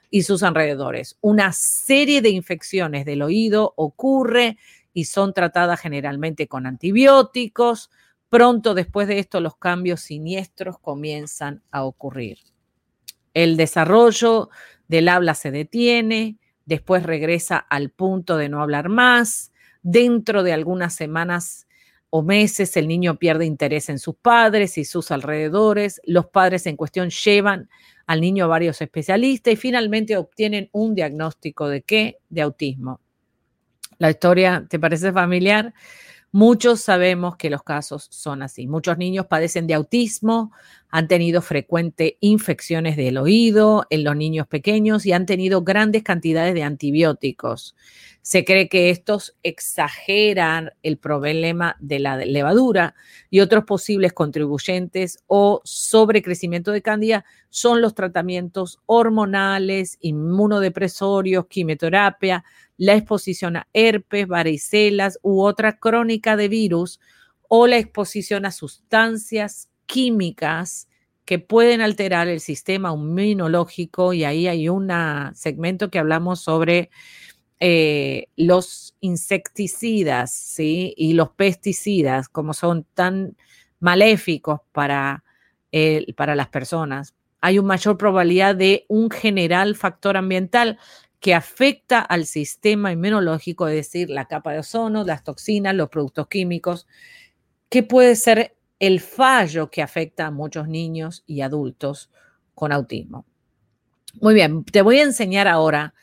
y 0.10 0.24
sus 0.24 0.44
alrededores. 0.44 1.18
Una 1.22 1.52
serie 1.52 2.22
de 2.22 2.30
infecciones 2.30 3.06
del 3.06 3.22
oído 3.22 3.74
ocurre 3.76 4.58
y 4.94 5.06
son 5.06 5.34
tratadas 5.34 5.82
generalmente 5.82 6.48
con 6.48 6.66
antibióticos. 6.66 7.92
Pronto 8.30 8.74
después 8.74 9.08
de 9.08 9.20
esto 9.20 9.42
los 9.42 9.58
cambios 9.58 10.02
siniestros 10.02 10.80
comienzan 10.80 11.62
a 11.70 11.84
ocurrir. 11.84 12.40
El 13.34 13.58
desarrollo 13.58 14.50
del 14.88 15.10
habla 15.10 15.36
se 15.36 15.52
detiene, 15.52 16.38
después 16.66 17.04
regresa 17.04 17.58
al 17.58 17.90
punto 17.90 18.38
de 18.38 18.50
no 18.50 18.62
hablar 18.62 18.90
más, 18.90 19.52
Dentro 19.88 20.42
de 20.42 20.52
algunas 20.52 20.96
semanas 20.96 21.68
o 22.10 22.24
meses 22.24 22.76
el 22.76 22.88
niño 22.88 23.20
pierde 23.20 23.46
interés 23.46 23.88
en 23.90 24.00
sus 24.00 24.16
padres 24.16 24.80
y 24.80 24.84
sus 24.84 25.12
alrededores. 25.12 26.02
Los 26.06 26.26
padres 26.26 26.66
en 26.66 26.76
cuestión 26.76 27.12
llevan 27.12 27.70
al 28.08 28.20
niño 28.20 28.46
a 28.46 28.48
varios 28.48 28.82
especialistas 28.82 29.54
y 29.54 29.58
finalmente 29.58 30.18
obtienen 30.18 30.70
un 30.72 30.96
diagnóstico 30.96 31.70
de 31.70 31.84
qué? 31.84 32.18
De 32.30 32.42
autismo. 32.42 33.00
La 34.00 34.10
historia, 34.10 34.66
¿te 34.68 34.80
parece 34.80 35.12
familiar? 35.12 35.76
Muchos 36.32 36.82
sabemos 36.82 37.38
que 37.38 37.52
los 37.52 37.62
casos 37.62 38.08
son 38.10 38.42
así. 38.42 38.66
Muchos 38.66 38.98
niños 38.98 39.28
padecen 39.28 39.68
de 39.68 39.76
autismo, 39.76 40.52
han 40.96 41.10
tenido 41.10 41.42
frecuentes 41.42 42.14
infecciones 42.22 42.96
del 42.96 43.18
oído 43.18 43.86
en 43.90 44.06
los 44.06 44.16
niños 44.16 44.48
pequeños 44.48 45.06
y 45.06 45.12
han 45.12 45.26
tenido 45.26 45.62
grandes 45.62 46.04
cantidades 46.04 46.54
de 46.54 46.64
antibióticos. 46.64 47.76
Se 48.22 48.46
cree 48.46 48.70
que 48.70 48.90
estos 48.92 49.36
exageran 49.44 50.72
el 50.84 50.98
problema 50.98 51.76
de 51.82 52.00
la 52.00 52.16
levadura 52.16 52.96
y 53.30 53.42
otros 53.42 53.66
posibles 53.66 54.14
contribuyentes 54.14 55.20
o 55.28 55.60
sobrecrecimiento 55.66 56.72
de 56.72 56.82
cándida 56.82 57.26
son 57.50 57.82
los 57.82 57.94
tratamientos 57.94 58.80
hormonales, 58.86 59.98
inmunodepresorios, 60.00 61.48
quimioterapia, 61.48 62.46
la 62.78 62.96
exposición 62.96 63.58
a 63.58 63.68
herpes, 63.74 64.28
varicelas 64.28 65.20
u 65.22 65.42
otra 65.42 65.78
crónica 65.78 66.38
de 66.38 66.48
virus 66.48 67.02
o 67.50 67.68
la 67.68 67.80
exposición 67.80 68.46
a 68.46 68.52
sustancias 68.52 69.68
químicas 69.86 70.88
que 71.26 71.40
pueden 71.40 71.82
alterar 71.82 72.28
el 72.28 72.40
sistema 72.40 72.94
inmunológico 72.94 74.14
y 74.14 74.24
ahí 74.24 74.48
hay 74.48 74.70
un 74.70 74.92
segmento 75.34 75.90
que 75.90 76.00
hablamos 76.00 76.40
sobre 76.40 76.92
eh, 77.60 78.28
los 78.36 78.96
insecticidas 79.00 80.60
y 80.60 81.14
los 81.14 81.30
pesticidas, 81.30 82.30
como 82.30 82.54
son 82.54 82.86
tan 82.94 83.36
maléficos 83.80 84.62
para, 84.72 85.24
para 86.16 86.36
las 86.36 86.48
personas. 86.50 87.16
Hay 87.42 87.60
una 87.60 87.70
mayor 87.70 87.98
probabilidad 87.98 88.56
de 88.56 88.86
un 88.88 89.10
general 89.10 89.76
factor 89.76 90.18
ambiental 90.18 90.78
que 91.20 91.34
afecta 91.34 92.02
al 92.02 92.28
sistema 92.28 92.92
inmunológico, 92.92 93.68
es 93.68 93.76
decir, 93.76 94.12
la 94.12 94.26
capa 94.26 94.52
de 94.52 94.60
ozono, 94.60 95.04
las 95.04 95.24
toxinas, 95.24 95.74
los 95.74 95.90
productos 95.90 96.28
químicos, 96.28 96.86
que 97.70 97.82
puede 97.82 98.16
ser 98.16 98.56
el 98.86 99.00
fallo 99.00 99.70
que 99.70 99.82
afecta 99.82 100.28
a 100.28 100.32
muchos 100.32 100.68
niños 100.68 101.24
y 101.26 101.42
adultos 101.42 102.10
con 102.54 102.72
autismo. 102.72 103.26
Muy 104.22 104.34
bien, 104.34 104.64
te 104.64 104.82
voy 104.82 105.00
a 105.00 105.04
enseñar 105.04 105.48
ahora 105.48 105.94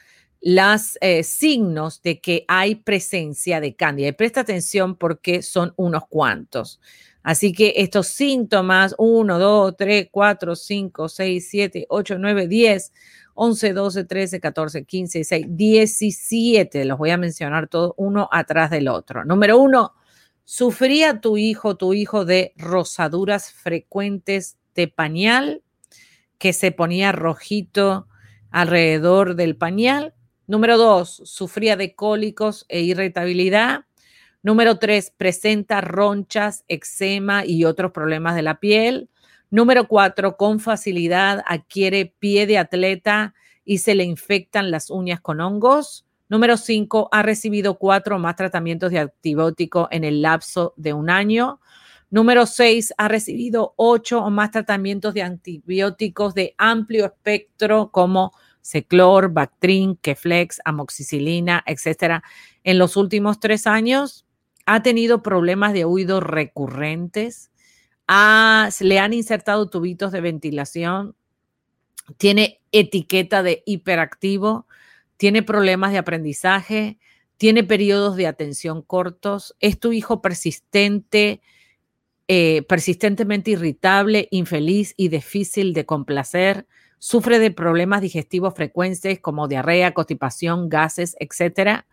los 0.42 0.98
eh, 1.00 1.22
signos 1.22 2.02
de 2.02 2.20
que 2.20 2.44
hay 2.48 2.74
presencia 2.74 3.60
de 3.60 3.74
cándida. 3.74 4.08
Y 4.08 4.12
presta 4.12 4.40
atención 4.40 4.96
porque 4.96 5.40
son 5.40 5.72
unos 5.76 6.06
cuantos. 6.08 6.80
Así 7.22 7.52
que 7.52 7.74
estos 7.76 8.08
síntomas, 8.08 8.94
1, 8.98 9.38
2, 9.38 9.76
3, 9.76 10.08
4, 10.10 10.56
5, 10.56 11.08
6, 11.08 11.48
7, 11.48 11.86
8, 11.88 12.16
9, 12.18 12.48
10, 12.48 12.92
11, 13.34 13.72
12, 13.72 14.04
13, 14.04 14.40
14, 14.40 14.84
15, 14.84 15.18
16, 15.18 15.46
17. 15.48 16.84
Los 16.84 16.98
voy 16.98 17.10
a 17.10 17.16
mencionar 17.16 17.68
todos 17.68 17.92
uno 17.96 18.28
atrás 18.32 18.70
del 18.70 18.88
otro. 18.88 19.24
Número 19.24 19.58
uno, 19.58 19.94
¿sufría 20.44 21.20
tu 21.20 21.36
hijo, 21.36 21.76
tu 21.76 21.94
hijo 21.94 22.24
de 22.24 22.52
rosaduras 22.56 23.52
frecuentes 23.52 24.58
de 24.74 24.88
pañal 24.88 25.62
que 26.38 26.52
se 26.52 26.72
ponía 26.72 27.12
rojito 27.12 28.08
alrededor 28.50 29.36
del 29.36 29.56
pañal? 29.56 30.14
Número 30.46 30.76
dos, 30.76 31.22
sufría 31.24 31.76
de 31.76 31.94
cólicos 31.94 32.66
e 32.68 32.80
irritabilidad. 32.82 33.86
Número 34.42 34.78
tres, 34.78 35.12
presenta 35.16 35.80
ronchas, 35.80 36.64
eczema 36.68 37.46
y 37.46 37.64
otros 37.64 37.92
problemas 37.92 38.34
de 38.34 38.42
la 38.42 38.58
piel. 38.58 39.08
Número 39.50 39.86
cuatro, 39.86 40.36
con 40.36 40.60
facilidad 40.60 41.44
adquiere 41.46 42.14
pie 42.18 42.46
de 42.46 42.58
atleta 42.58 43.34
y 43.64 43.78
se 43.78 43.94
le 43.94 44.04
infectan 44.04 44.70
las 44.70 44.90
uñas 44.90 45.20
con 45.20 45.40
hongos. 45.40 46.06
Número 46.32 46.56
cinco, 46.56 47.10
ha 47.12 47.20
recibido 47.20 47.76
cuatro 47.76 48.18
más 48.18 48.36
tratamientos 48.36 48.90
de 48.90 49.00
antibiótico 49.00 49.88
en 49.90 50.02
el 50.02 50.22
lapso 50.22 50.72
de 50.78 50.94
un 50.94 51.10
año. 51.10 51.60
Número 52.08 52.46
seis, 52.46 52.94
ha 52.96 53.06
recibido 53.08 53.74
ocho 53.76 54.24
o 54.24 54.30
más 54.30 54.50
tratamientos 54.50 55.12
de 55.12 55.20
antibióticos 55.20 56.32
de 56.32 56.54
amplio 56.56 57.04
espectro 57.04 57.90
como 57.90 58.32
Seclor, 58.62 59.30
Bactrin, 59.30 59.96
Keflex, 59.96 60.62
amoxicilina, 60.64 61.62
etcétera, 61.66 62.22
en 62.64 62.78
los 62.78 62.96
últimos 62.96 63.38
tres 63.38 63.66
años. 63.66 64.24
Ha 64.64 64.82
tenido 64.82 65.22
problemas 65.22 65.74
de 65.74 65.84
oído 65.84 66.20
recurrentes 66.20 67.50
le 68.80 68.98
han 68.98 69.12
insertado 69.12 69.68
tubitos 69.68 70.12
de 70.12 70.22
ventilación, 70.22 71.14
tiene 72.16 72.62
etiqueta 72.72 73.42
de 73.42 73.62
hiperactivo, 73.66 74.66
tiene 75.22 75.44
problemas 75.44 75.92
de 75.92 75.98
aprendizaje, 75.98 76.98
tiene 77.36 77.62
periodos 77.62 78.16
de 78.16 78.26
atención 78.26 78.82
cortos, 78.82 79.54
es 79.60 79.78
tu 79.78 79.92
hijo 79.92 80.20
persistente, 80.20 81.40
eh, 82.26 82.62
persistentemente 82.62 83.52
irritable, 83.52 84.26
infeliz 84.32 84.94
y 84.96 85.10
difícil 85.10 85.74
de 85.74 85.86
complacer, 85.86 86.66
sufre 86.98 87.38
de 87.38 87.52
problemas 87.52 88.00
digestivos 88.00 88.54
frecuentes 88.54 89.20
como 89.20 89.46
diarrea, 89.46 89.94
constipación, 89.94 90.68
gases, 90.68 91.14
etc. 91.20 91.84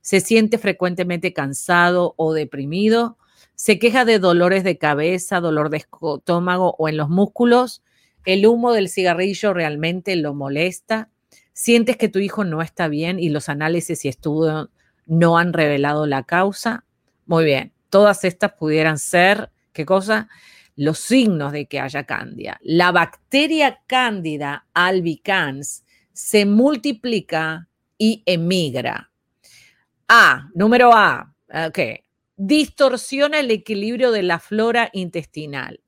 se 0.00 0.20
siente 0.20 0.56
frecuentemente 0.56 1.32
cansado 1.32 2.14
o 2.16 2.34
deprimido, 2.34 3.18
se 3.56 3.80
queja 3.80 4.04
de 4.04 4.20
dolores 4.20 4.62
de 4.62 4.78
cabeza, 4.78 5.40
dolor 5.40 5.70
de 5.70 5.78
estómago 5.78 6.76
o 6.78 6.88
en 6.88 6.98
los 6.98 7.08
músculos, 7.08 7.82
el 8.24 8.46
humo 8.46 8.72
del 8.72 8.88
cigarrillo 8.88 9.54
realmente 9.54 10.14
lo 10.14 10.34
molesta, 10.34 11.10
sientes 11.56 11.96
que 11.96 12.10
tu 12.10 12.18
hijo 12.18 12.44
no 12.44 12.60
está 12.60 12.86
bien 12.86 13.18
y 13.18 13.30
los 13.30 13.48
análisis 13.48 14.04
y 14.04 14.08
estudios 14.08 14.68
no 15.06 15.38
han 15.38 15.54
revelado 15.54 16.06
la 16.06 16.22
causa. 16.22 16.84
Muy 17.24 17.46
bien, 17.46 17.72
todas 17.88 18.24
estas 18.24 18.52
pudieran 18.52 18.98
ser, 18.98 19.50
¿qué 19.72 19.86
cosa? 19.86 20.28
Los 20.76 20.98
signos 20.98 21.52
de 21.52 21.64
que 21.64 21.80
haya 21.80 22.04
cándida. 22.04 22.58
La 22.62 22.92
bacteria 22.92 23.80
cándida 23.86 24.66
albicans 24.74 25.82
se 26.12 26.44
multiplica 26.44 27.68
y 27.96 28.22
emigra. 28.26 29.10
A, 30.08 30.50
número 30.54 30.92
A, 30.92 31.34
ok, 31.68 31.78
distorsiona 32.36 33.40
el 33.40 33.50
equilibrio 33.50 34.12
de 34.12 34.22
la 34.24 34.40
flora 34.40 34.90
intestinal, 34.92 35.80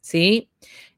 ¿sí? 0.00 0.48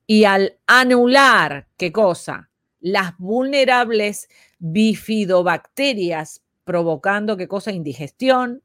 Y 0.07 0.25
al 0.25 0.59
anular, 0.69 1.67
¿qué 1.76 1.91
cosa? 1.91 2.51
Las 2.83 3.17
vulnerables 3.17 4.29
bifidobacterias 4.59 6.43
provocando, 6.65 7.37
¿qué 7.37 7.49
cosa? 7.49 7.73
Indigestión, 7.73 8.62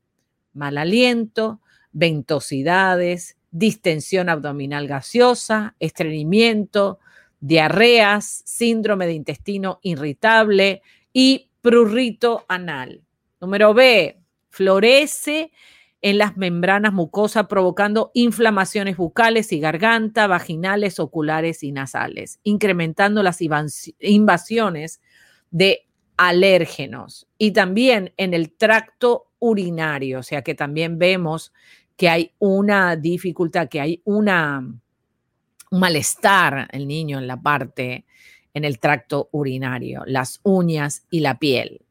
mal 0.53 0.77
aliento, 0.77 1.61
ventosidades, 1.91 3.37
distensión 3.51 4.27
abdominal 4.27 4.87
gaseosa, 4.87 5.75
estreñimiento, 5.79 6.99
diarreas, 7.39 8.41
síndrome 8.45 9.05
de 9.05 9.13
intestino 9.13 9.79
irritable 9.83 10.81
y 11.13 11.49
prurrito 11.61 12.43
anal. 12.47 13.03
Número 13.39 13.73
B, 13.73 14.19
florece 14.49 15.51
en 16.01 16.17
las 16.17 16.37
membranas 16.37 16.93
mucosas 16.93 17.47
provocando 17.47 18.11
inflamaciones 18.13 18.97
bucales 18.97 19.51
y 19.51 19.59
garganta, 19.59 20.27
vaginales, 20.27 20.99
oculares 20.99 21.63
y 21.63 21.71
nasales, 21.71 22.39
incrementando 22.43 23.23
las 23.23 23.39
invasiones 23.99 25.01
de 25.49 25.87
alérgenos 26.17 27.27
y 27.37 27.51
también 27.51 28.13
en 28.17 28.33
el 28.33 28.51
tracto 28.51 29.31
urinario, 29.39 30.19
o 30.19 30.23
sea 30.23 30.41
que 30.41 30.55
también 30.55 30.97
vemos 30.97 31.53
que 31.95 32.09
hay 32.09 32.31
una 32.39 32.95
dificultad, 32.95 33.67
que 33.67 33.81
hay 33.81 34.01
una, 34.05 34.59
un 34.59 35.79
malestar 35.79 36.67
el 36.71 36.87
niño 36.87 37.17
en 37.17 37.27
la 37.27 37.41
parte, 37.41 38.05
en 38.53 38.65
el 38.65 38.79
tracto 38.79 39.29
urinario, 39.31 40.03
las 40.05 40.39
uñas 40.43 41.05
y 41.09 41.19
la 41.21 41.39
piel. 41.39 41.86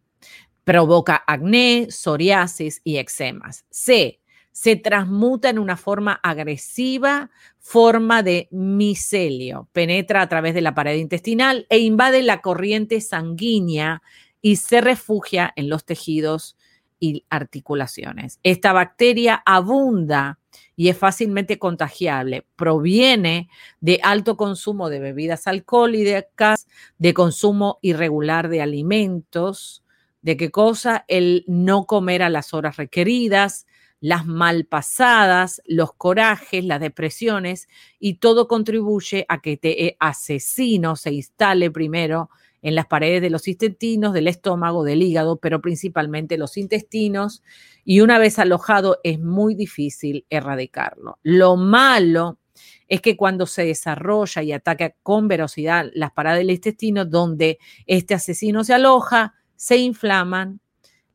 Provoca 0.66 1.22
acné, 1.28 1.86
psoriasis 1.90 2.80
y 2.82 2.96
eczemas. 2.96 3.64
C. 3.70 4.18
Se 4.50 4.74
transmuta 4.74 5.48
en 5.48 5.60
una 5.60 5.76
forma 5.76 6.18
agresiva, 6.24 7.30
forma 7.60 8.24
de 8.24 8.48
micelio. 8.50 9.68
Penetra 9.72 10.22
a 10.22 10.28
través 10.28 10.54
de 10.54 10.62
la 10.62 10.74
pared 10.74 10.96
intestinal 10.96 11.66
e 11.68 11.78
invade 11.78 12.20
la 12.24 12.40
corriente 12.40 13.00
sanguínea 13.00 14.02
y 14.42 14.56
se 14.56 14.80
refugia 14.80 15.52
en 15.54 15.68
los 15.68 15.84
tejidos 15.84 16.56
y 16.98 17.24
articulaciones. 17.30 18.40
Esta 18.42 18.72
bacteria 18.72 19.40
abunda 19.46 20.40
y 20.74 20.88
es 20.88 20.98
fácilmente 20.98 21.60
contagiable. 21.60 22.44
Proviene 22.56 23.48
de 23.80 24.00
alto 24.02 24.36
consumo 24.36 24.88
de 24.88 24.98
bebidas 24.98 25.46
alcohólicas, 25.46 26.66
de 26.98 27.14
consumo 27.14 27.78
irregular 27.82 28.48
de 28.48 28.62
alimentos, 28.62 29.84
¿De 30.26 30.36
qué 30.36 30.50
cosa? 30.50 31.04
El 31.06 31.44
no 31.46 31.86
comer 31.86 32.24
a 32.24 32.28
las 32.28 32.52
horas 32.52 32.78
requeridas, 32.78 33.64
las 34.00 34.26
malpasadas, 34.26 35.62
los 35.66 35.92
corajes, 35.92 36.64
las 36.64 36.80
depresiones 36.80 37.68
y 38.00 38.14
todo 38.14 38.48
contribuye 38.48 39.24
a 39.28 39.40
que 39.40 39.52
este 39.52 39.96
asesino 40.00 40.96
se 40.96 41.12
instale 41.12 41.70
primero 41.70 42.28
en 42.60 42.74
las 42.74 42.86
paredes 42.86 43.22
de 43.22 43.30
los 43.30 43.46
intestinos, 43.46 44.12
del 44.12 44.26
estómago, 44.26 44.82
del 44.82 45.02
hígado, 45.02 45.36
pero 45.36 45.60
principalmente 45.60 46.36
los 46.38 46.56
intestinos 46.56 47.44
y 47.84 48.00
una 48.00 48.18
vez 48.18 48.40
alojado 48.40 48.98
es 49.04 49.20
muy 49.20 49.54
difícil 49.54 50.26
erradicarlo. 50.28 51.20
Lo 51.22 51.54
malo 51.54 52.40
es 52.88 53.00
que 53.00 53.16
cuando 53.16 53.46
se 53.46 53.64
desarrolla 53.64 54.42
y 54.42 54.50
ataca 54.50 54.92
con 55.04 55.28
velocidad 55.28 55.86
las 55.94 56.10
paredes 56.10 56.38
del 56.38 56.50
intestino, 56.50 57.04
donde 57.04 57.60
este 57.86 58.14
asesino 58.14 58.64
se 58.64 58.74
aloja, 58.74 59.36
se 59.56 59.76
inflaman, 59.78 60.60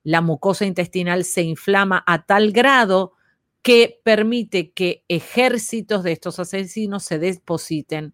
la 0.04 0.22
mucosa 0.22 0.66
intestinal 0.66 1.24
se 1.24 1.44
inflama 1.44 2.04
a 2.08 2.26
tal 2.26 2.52
grado 2.52 3.14
que 3.62 4.00
permite 4.04 4.72
que 4.72 5.04
ejércitos 5.08 6.04
de 6.04 6.14
estos 6.14 6.40
asesinos 6.40 7.04
se 7.04 7.20
depositen 7.20 8.14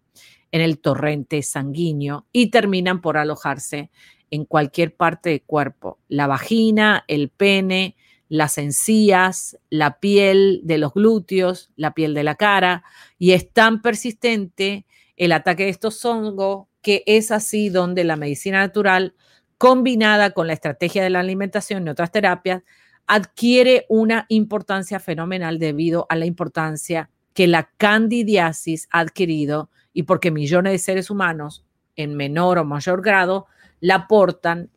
en 0.52 0.60
el 0.60 0.78
torrente 0.78 1.42
sanguíneo 1.42 2.26
y 2.32 2.50
terminan 2.50 3.00
por 3.00 3.16
alojarse 3.16 3.90
en 4.30 4.44
cualquier 4.44 4.94
parte 4.94 5.30
del 5.30 5.42
cuerpo, 5.42 5.98
la 6.08 6.26
vagina, 6.26 7.04
el 7.08 7.30
pene, 7.30 7.96
las 8.28 8.58
encías, 8.58 9.58
la 9.70 10.00
piel 10.00 10.60
de 10.64 10.76
los 10.76 10.92
glúteos, 10.92 11.70
la 11.76 11.94
piel 11.94 12.12
de 12.12 12.24
la 12.24 12.34
cara, 12.34 12.84
y 13.18 13.32
es 13.32 13.50
tan 13.52 13.80
persistente 13.80 14.86
el 15.16 15.32
ataque 15.32 15.64
de 15.64 15.70
estos 15.70 16.04
hongos 16.04 16.66
que 16.82 17.02
es 17.06 17.30
así 17.30 17.70
donde 17.70 18.04
la 18.04 18.16
medicina 18.16 18.58
natural 18.58 19.14
combinada 19.58 20.30
con 20.30 20.46
la 20.46 20.52
estrategia 20.52 21.02
de 21.02 21.10
la 21.10 21.20
alimentación 21.20 21.86
y 21.86 21.90
otras 21.90 22.12
terapias, 22.12 22.62
adquiere 23.06 23.86
una 23.88 24.26
importancia 24.28 25.00
fenomenal 25.00 25.58
debido 25.58 26.06
a 26.08 26.16
la 26.16 26.26
importancia 26.26 27.10
que 27.34 27.46
la 27.46 27.70
candidiasis 27.76 28.88
ha 28.90 29.00
adquirido 29.00 29.70
y 29.92 30.04
porque 30.04 30.30
millones 30.30 30.72
de 30.72 30.78
seres 30.78 31.10
humanos 31.10 31.64
en 31.96 32.16
menor 32.16 32.58
o 32.58 32.64
mayor 32.64 33.02
grado 33.02 33.46
la 33.80 33.94
aportan 33.94 34.70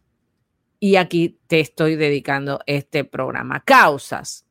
y 0.80 0.96
aquí 0.96 1.40
te 1.48 1.60
estoy 1.60 1.96
dedicando 1.96 2.60
este 2.66 3.04
programa. 3.04 3.60
Causas. 3.64 4.48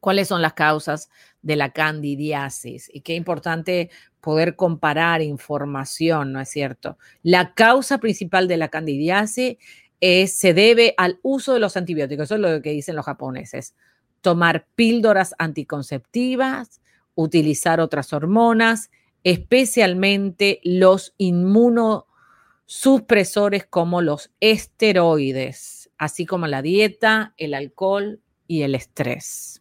¿Cuáles 0.00 0.28
son 0.28 0.42
las 0.42 0.54
causas 0.54 1.08
de 1.42 1.56
la 1.56 1.70
candidiasis? 1.70 2.90
Y 2.92 3.00
qué 3.00 3.14
importante 3.14 3.88
poder 4.20 4.56
comparar 4.56 5.22
información, 5.22 6.32
¿no 6.32 6.40
es 6.40 6.50
cierto? 6.50 6.98
La 7.22 7.54
causa 7.54 7.98
principal 7.98 8.48
de 8.48 8.56
la 8.56 8.68
candidiasis 8.68 9.56
se 10.00 10.54
debe 10.54 10.94
al 10.96 11.20
uso 11.22 11.54
de 11.54 11.60
los 11.60 11.76
antibióticos, 11.76 12.24
eso 12.24 12.34
es 12.36 12.40
lo 12.40 12.62
que 12.62 12.70
dicen 12.70 12.96
los 12.96 13.04
japoneses. 13.04 13.74
Tomar 14.20 14.66
píldoras 14.74 15.34
anticonceptivas, 15.38 16.80
utilizar 17.14 17.80
otras 17.80 18.12
hormonas, 18.12 18.90
especialmente 19.24 20.60
los 20.62 21.14
inmunosupresores 21.18 23.66
como 23.66 24.00
los 24.00 24.30
esteroides, 24.40 25.90
así 25.98 26.24
como 26.24 26.46
la 26.46 26.62
dieta, 26.62 27.34
el 27.36 27.52
alcohol 27.52 28.22
y 28.46 28.62
el 28.62 28.74
estrés. 28.74 29.59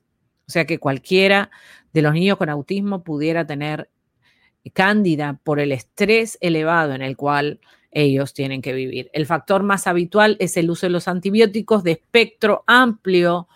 O 0.50 0.52
sea 0.52 0.66
que 0.66 0.80
cualquiera 0.80 1.52
de 1.94 2.02
los 2.02 2.12
niños 2.12 2.40
con 2.40 2.50
autismo 2.50 3.04
pudiera 3.04 3.46
tener 3.46 3.92
cándida 4.74 5.40
por 5.44 5.60
el 5.60 5.72
estrés 5.72 6.40
elevado 6.42 6.96
en 6.96 7.04
el 7.04 7.16
cual 7.16 7.60
ellos 7.92 8.34
tienen 8.34 8.64
que 8.64 8.74
vivir. 8.74 9.12
El 9.14 9.28
factor 9.28 9.62
más 9.62 9.86
habitual 9.86 10.38
es 10.40 10.58
el 10.58 10.72
uso 10.72 10.88
de 10.88 10.92
los 10.92 11.08
antibióticos 11.08 11.84
de 11.84 11.92
espectro 11.92 12.64
amplio 12.66 13.48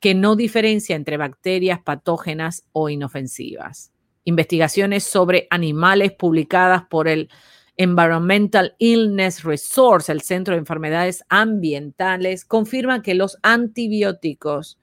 que 0.00 0.14
no 0.14 0.36
diferencia 0.36 0.96
entre 0.96 1.18
bacterias 1.18 1.80
patógenas 1.82 2.64
o 2.72 2.88
inofensivas. 2.88 3.92
Investigaciones 4.24 5.04
sobre 5.04 5.48
animales 5.50 6.12
publicadas 6.12 6.84
por 6.88 7.08
el 7.08 7.28
Environmental 7.76 8.74
Illness 8.78 9.44
Resource, 9.44 10.10
el 10.10 10.22
Centro 10.22 10.54
de 10.54 10.60
Enfermedades 10.60 11.24
Ambientales, 11.28 12.46
confirman 12.46 13.02
que 13.02 13.12
los 13.12 13.36
antibióticos 13.42 14.78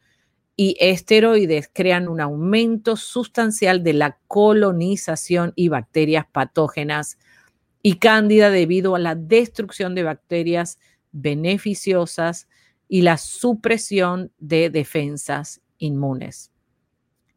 y 0.56 0.78
esteroides 0.80 1.70
crean 1.72 2.08
un 2.08 2.22
aumento 2.22 2.96
sustancial 2.96 3.84
de 3.84 3.94
la 3.94 4.18
colonización 4.28 5.52
y 5.56 5.68
bacterias 5.68 6.26
patógenas 6.32 7.18
y 7.82 7.98
cándida 7.98 8.50
debido 8.50 8.96
a 8.96 9.00
la 9.00 9.16
destrucción 9.16 9.96
de 9.96 10.04
bacterias 10.04 10.80
beneficiosas 11.12 12.48
y 12.88 13.02
la 13.02 13.18
supresión 13.18 14.32
de 14.38 14.70
defensas 14.70 15.62
inmunes. 15.78 16.52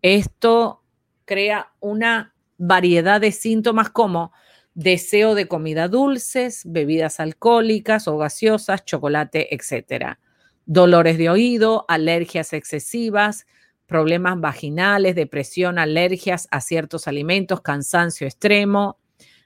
Esto 0.00 0.82
crea 1.24 1.72
una 1.80 2.34
variedad 2.56 3.20
de 3.20 3.32
síntomas 3.32 3.90
como 3.90 4.32
deseo 4.74 5.34
de 5.34 5.48
comida 5.48 5.88
dulces, 5.88 6.62
bebidas 6.64 7.18
alcohólicas 7.18 8.06
o 8.06 8.16
gaseosas, 8.16 8.84
chocolate, 8.84 9.54
etcétera 9.54 10.20
dolores 10.68 11.16
de 11.16 11.30
oído, 11.30 11.86
alergias 11.88 12.52
excesivas, 12.52 13.46
problemas 13.86 14.38
vaginales, 14.38 15.14
depresión, 15.14 15.78
alergias 15.78 16.46
a 16.50 16.60
ciertos 16.60 17.08
alimentos, 17.08 17.62
cansancio 17.62 18.26
extremo, 18.26 18.98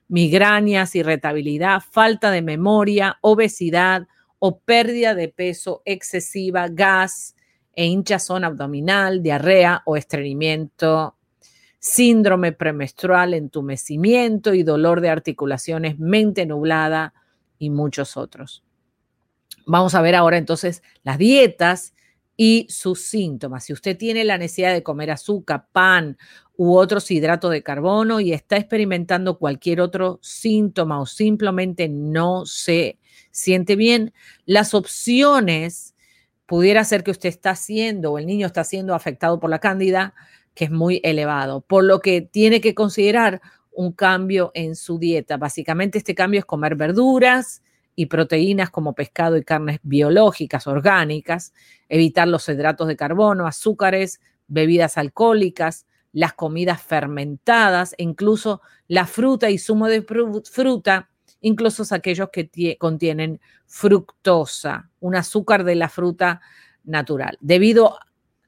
migrañas, 0.08 0.96
irritabilidad, 0.96 1.80
falta 1.80 2.32
de 2.32 2.42
memoria, 2.42 3.18
obesidad 3.20 4.08
o 4.40 4.58
pérdida 4.58 5.14
de 5.14 5.28
peso 5.28 5.80
excesiva, 5.84 6.66
gas, 6.68 7.36
e 7.74 7.86
hinchazón 7.86 8.44
abdominal, 8.44 9.22
diarrea 9.22 9.82
o 9.86 9.96
estreñimiento, 9.96 11.16
síndrome 11.78 12.52
premenstrual, 12.52 13.32
entumecimiento 13.32 14.52
y 14.54 14.62
dolor 14.62 15.00
de 15.00 15.08
articulaciones, 15.08 15.98
mente 15.98 16.44
nublada 16.46 17.14
y 17.58 17.70
muchos 17.70 18.16
otros. 18.18 18.62
Vamos 19.66 19.94
a 19.94 20.02
ver 20.02 20.14
ahora 20.14 20.38
entonces 20.38 20.82
las 21.02 21.18
dietas 21.18 21.94
y 22.36 22.66
sus 22.70 23.02
síntomas. 23.02 23.64
Si 23.64 23.72
usted 23.72 23.96
tiene 23.96 24.24
la 24.24 24.38
necesidad 24.38 24.72
de 24.72 24.82
comer 24.82 25.10
azúcar, 25.10 25.68
pan 25.72 26.18
u 26.56 26.74
otros 26.76 27.10
hidratos 27.10 27.50
de 27.50 27.62
carbono 27.62 28.20
y 28.20 28.32
está 28.32 28.56
experimentando 28.56 29.38
cualquier 29.38 29.80
otro 29.80 30.18
síntoma 30.22 31.00
o 31.00 31.06
simplemente 31.06 31.88
no 31.88 32.44
se 32.46 32.98
siente 33.30 33.76
bien, 33.76 34.12
las 34.44 34.74
opciones 34.74 35.94
pudiera 36.46 36.84
ser 36.84 37.02
que 37.02 37.10
usted 37.10 37.28
está 37.28 37.54
siendo 37.54 38.12
o 38.12 38.18
el 38.18 38.26
niño 38.26 38.46
está 38.46 38.64
siendo 38.64 38.94
afectado 38.94 39.40
por 39.40 39.50
la 39.50 39.58
cándida, 39.58 40.14
que 40.54 40.66
es 40.66 40.70
muy 40.70 41.00
elevado, 41.02 41.62
por 41.62 41.84
lo 41.84 42.00
que 42.00 42.20
tiene 42.20 42.60
que 42.60 42.74
considerar 42.74 43.40
un 43.70 43.92
cambio 43.92 44.50
en 44.54 44.76
su 44.76 44.98
dieta. 44.98 45.38
Básicamente 45.38 45.98
este 45.98 46.14
cambio 46.14 46.40
es 46.40 46.44
comer 46.44 46.76
verduras 46.76 47.62
y 47.94 48.06
proteínas 48.06 48.70
como 48.70 48.94
pescado 48.94 49.36
y 49.36 49.44
carnes 49.44 49.80
biológicas, 49.82 50.66
orgánicas, 50.66 51.52
evitar 51.88 52.28
los 52.28 52.48
hidratos 52.48 52.88
de 52.88 52.96
carbono, 52.96 53.46
azúcares, 53.46 54.20
bebidas 54.48 54.98
alcohólicas, 54.98 55.86
las 56.12 56.32
comidas 56.34 56.82
fermentadas, 56.82 57.94
e 57.98 58.02
incluso 58.02 58.60
la 58.88 59.06
fruta 59.06 59.50
y 59.50 59.58
zumo 59.58 59.88
de 59.88 60.02
fruta, 60.02 61.10
incluso 61.40 61.82
aquellos 61.94 62.28
que 62.30 62.76
contienen 62.78 63.40
fructosa, 63.66 64.90
un 65.00 65.16
azúcar 65.16 65.64
de 65.64 65.74
la 65.74 65.88
fruta 65.88 66.40
natural. 66.84 67.38
Debido 67.40 67.98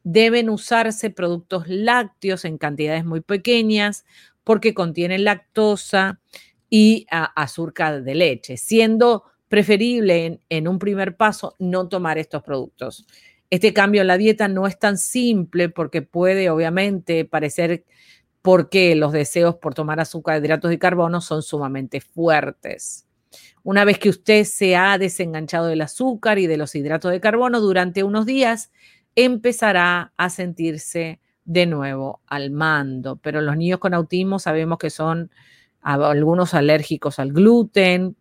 deben 0.03 0.51
usarse 0.51 1.11
productos 1.11 1.65
lácteos 1.67 2.45
en 2.45 2.59
cantidades 2.59 3.05
muy 3.05 3.23
pequeñas 3.23 4.05
porque 4.45 4.75
contienen 4.75 5.25
lactosa 5.25 6.21
y 6.69 7.07
azúcar 7.11 8.03
de 8.03 8.15
leche, 8.15 8.57
siendo 8.57 9.25
preferible 9.55 10.41
en, 10.49 10.67
un 10.67 10.81
primer 10.81 11.17
paso 11.17 11.55
no 11.61 11.89
tomar 11.89 12.19
estos 12.19 12.43
productos. 12.43 13.07
Este 13.51 13.73
cambio 13.73 14.01
en 14.01 14.09
la 14.09 14.19
dieta 14.19 14.49
no 14.49 14.67
es 14.67 14.81
tan 14.81 14.99
simple 14.99 15.69
porque 15.69 16.03
puede 16.03 16.51
obviamente 16.51 17.25
parecer 17.25 17.85
porque 18.43 18.97
los 18.97 19.13
deseos 19.13 19.55
por 19.55 19.73
tomar 19.73 20.01
azúcar, 20.01 20.43
hidratos 20.43 20.73
y 20.73 20.79
carbono 20.79 21.21
son 21.21 21.45
sumamente 21.45 22.01
fuertes. 22.01 23.07
Una 23.63 23.85
vez 23.85 24.01
que 24.01 24.09
usted 24.09 24.43
se 24.43 24.75
ha 24.75 24.99
desenganchado 24.99 25.67
del 25.67 25.83
azúcar 25.83 26.41
y 26.41 26.49
de 26.49 26.57
los 26.57 26.75
hidratos 26.75 27.13
de 27.13 27.21
carbono 27.21 27.61
durante 27.61 28.03
unos 28.03 28.27
días, 28.27 28.73
empezará 29.15 30.13
a 30.17 30.31
sentirse 30.31 31.21
de 31.45 31.67
nuevo 31.67 32.23
al 32.27 32.51
mando. 32.51 33.21
Pero 33.23 33.41
los 33.41 33.57
niños 33.57 33.79
con 33.79 33.95
autismo 33.95 34.41
sabemos 34.41 34.79
que 34.79 34.91
son 34.91 35.31
algunos 35.81 36.55
alérgicos 36.55 37.21
al 37.21 37.33
gluten, 37.33 38.17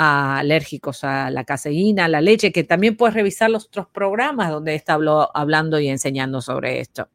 alérgicos 0.00 1.04
a 1.04 1.30
la 1.30 1.44
caseína, 1.44 2.06
a 2.06 2.08
la 2.08 2.22
leche, 2.22 2.52
que 2.52 2.64
también 2.64 2.96
puedes 2.96 3.14
revisar 3.14 3.50
los 3.50 3.66
otros 3.66 3.86
programas 3.88 4.50
donde 4.50 4.74
está 4.74 4.94
hablando 5.34 5.78
y 5.78 5.88
enseñando 5.88 6.40
sobre 6.40 6.80
esto. 6.80 7.08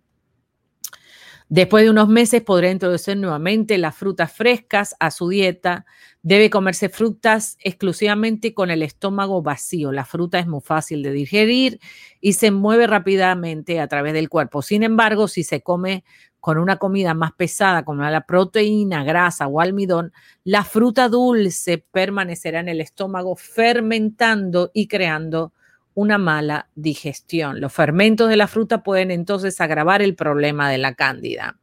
Después 1.49 1.83
de 1.83 1.91
unos 1.91 2.09
meses 2.09 2.41
podrá 2.41 2.69
introducir 2.71 3.17
nuevamente 3.17 3.77
las 3.77 3.95
frutas 3.95 4.31
frescas 4.31 4.95
a 4.99 5.11
su 5.11 5.29
dieta. 5.29 5.85
Debe 6.25 6.49
comerse 6.49 6.89
frutas 6.89 7.55
exclusivamente 7.61 8.55
con 8.55 8.71
el 8.71 8.81
estómago 8.81 9.43
vacío. 9.43 9.91
La 9.91 10.05
fruta 10.05 10.39
es 10.39 10.47
muy 10.47 10.59
fácil 10.59 11.03
de 11.03 11.11
digerir 11.11 11.79
y 12.19 12.33
se 12.33 12.49
mueve 12.49 12.87
rápidamente 12.87 13.79
a 13.79 13.87
través 13.87 14.13
del 14.13 14.27
cuerpo. 14.27 14.63
Sin 14.63 14.81
embargo, 14.81 15.27
si 15.27 15.43
se 15.43 15.61
come 15.61 16.03
con 16.39 16.57
una 16.57 16.77
comida 16.77 17.13
más 17.13 17.31
pesada 17.33 17.85
como 17.85 18.01
la 18.09 18.25
proteína, 18.25 19.03
grasa 19.03 19.45
o 19.45 19.61
almidón, 19.61 20.13
la 20.43 20.63
fruta 20.63 21.09
dulce 21.09 21.77
permanecerá 21.77 22.59
en 22.59 22.69
el 22.69 22.81
estómago 22.81 23.35
fermentando 23.35 24.71
y 24.73 24.87
creando 24.87 25.53
una 25.93 26.17
mala 26.17 26.69
digestión. 26.73 27.61
Los 27.61 27.71
fermentos 27.71 28.29
de 28.29 28.37
la 28.37 28.47
fruta 28.47 28.81
pueden 28.81 29.11
entonces 29.11 29.61
agravar 29.61 30.01
el 30.01 30.15
problema 30.15 30.71
de 30.71 30.79
la 30.79 30.95
cándida. 30.95 31.59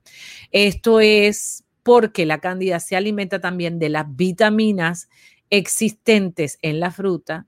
Esto 0.53 1.01
es 1.01 1.62
porque 1.83 2.27
la 2.27 2.38
cándida 2.38 2.81
se 2.81 2.97
alimenta 2.97 3.40
también 3.40 3.79
de 3.79 3.88
las 3.88 4.07
vitaminas 4.14 5.09
existentes 5.51 6.59
en 6.62 6.81
la 6.81 6.90
fruta. 6.90 7.47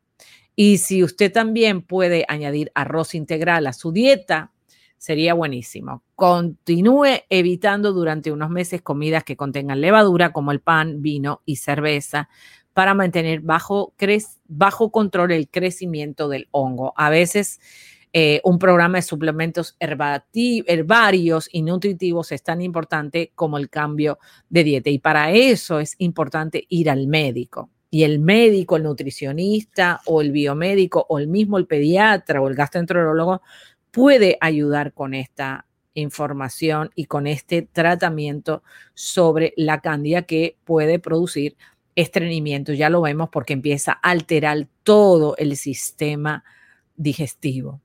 Y 0.57 0.79
si 0.79 1.03
usted 1.03 1.33
también 1.33 1.83
puede 1.83 2.25
añadir 2.29 2.71
arroz 2.75 3.15
integral 3.15 3.67
a 3.67 3.73
su 3.73 3.93
dieta, 3.93 4.53
sería 4.99 5.35
buenísimo. 5.35 6.03
Continúe 6.15 7.25
evitando 7.29 7.93
durante 7.93 8.33
unos 8.33 8.51
meses 8.51 8.83
comidas 8.83 9.25
que 9.25 9.37
contengan 9.37 9.81
levadura 9.81 10.33
como 10.33 10.53
el 10.53 10.61
pan, 10.61 11.03
vino 11.03 11.43
y 11.45 11.57
cerveza, 11.57 12.29
para 12.73 12.95
mantener 12.95 13.41
bajo, 13.41 13.95
bajo 14.47 14.91
control 14.91 15.33
el 15.33 15.49
crecimiento 15.49 16.29
del 16.29 16.49
hongo. 16.51 16.93
A 16.97 17.11
veces 17.11 17.61
eh, 18.17 18.41
un 18.45 18.61
programa 18.61 18.99
de 18.99 19.03
suplementos 19.03 19.77
herbarios 19.81 21.49
y 21.51 21.63
nutritivos 21.63 22.31
es 22.31 22.45
tan 22.45 22.63
importante 22.63 23.33
como 23.35 23.59
el 23.59 23.69
cambio 23.69 24.21
de 24.49 24.63
dieta. 24.63 24.89
Y 24.89 25.01
para 25.01 25.33
eso 25.33 25.81
es 25.81 25.97
importante 25.99 26.65
ir 26.69 26.91
al 26.91 27.09
médico. 27.09 27.71
Y 27.91 28.05
el 28.05 28.21
médico, 28.21 28.77
el 28.77 28.85
nutricionista 28.85 30.01
o 30.07 30.21
el 30.21 30.31
biomédico 30.31 31.05
o 31.09 31.19
el 31.19 31.27
mismo 31.27 31.59
el 31.59 31.67
pediatra 31.67 32.41
o 32.41 32.47
el 32.47 32.55
gastroenterólogo 32.55 33.43
puede 33.91 34.39
ayudar 34.41 34.93
con 34.93 35.15
esta 35.15 35.67
información 35.95 36.91
y 36.95 37.07
con 37.07 37.27
este 37.27 37.63
tratamiento 37.63 38.63
sobre 38.95 39.55
la 39.57 39.81
cándida 39.81 40.23
que 40.23 40.57
puede 40.65 41.01
producir 41.01 41.57
estreñimiento, 41.97 42.73
ya 42.73 42.91
lo 42.91 43.01
vemos 43.01 43.29
porque 43.31 43.55
empieza 43.55 43.93
a 43.93 44.11
alterar 44.11 44.69
todo 44.85 45.37
el 45.37 45.57
sistema 45.57 46.45
digestivo. 46.97 47.81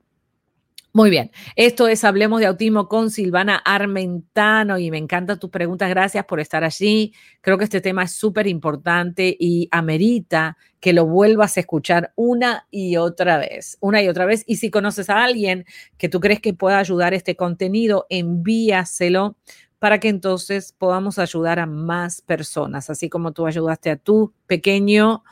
Muy 0.92 1.08
bien, 1.08 1.30
esto 1.54 1.86
es 1.86 2.02
Hablemos 2.02 2.40
de 2.40 2.46
Autismo 2.46 2.88
con 2.88 3.10
Silvana 3.10 3.62
Armentano 3.64 4.76
y 4.76 4.90
me 4.90 4.98
encanta 4.98 5.38
tus 5.38 5.48
preguntas. 5.48 5.88
Gracias 5.88 6.24
por 6.24 6.40
estar 6.40 6.64
allí. 6.64 7.12
Creo 7.42 7.58
que 7.58 7.64
este 7.64 7.80
tema 7.80 8.02
es 8.02 8.12
súper 8.12 8.48
importante 8.48 9.36
y 9.38 9.68
amerita 9.70 10.56
que 10.80 10.92
lo 10.92 11.06
vuelvas 11.06 11.56
a 11.56 11.60
escuchar 11.60 12.12
una 12.16 12.66
y 12.72 12.96
otra 12.96 13.38
vez, 13.38 13.78
una 13.80 14.02
y 14.02 14.08
otra 14.08 14.24
vez. 14.24 14.42
Y 14.48 14.56
si 14.56 14.68
conoces 14.72 15.10
a 15.10 15.22
alguien 15.22 15.64
que 15.96 16.08
tú 16.08 16.18
crees 16.18 16.40
que 16.40 16.54
pueda 16.54 16.80
ayudar 16.80 17.14
este 17.14 17.36
contenido, 17.36 18.06
envíaselo 18.08 19.36
para 19.78 20.00
que 20.00 20.08
entonces 20.08 20.74
podamos 20.76 21.20
ayudar 21.20 21.60
a 21.60 21.66
más 21.66 22.20
personas, 22.20 22.90
así 22.90 23.08
como 23.08 23.32
tú 23.32 23.46
ayudaste 23.46 23.90
a 23.90 23.96
tu 23.96 24.34
pequeño 24.48 25.22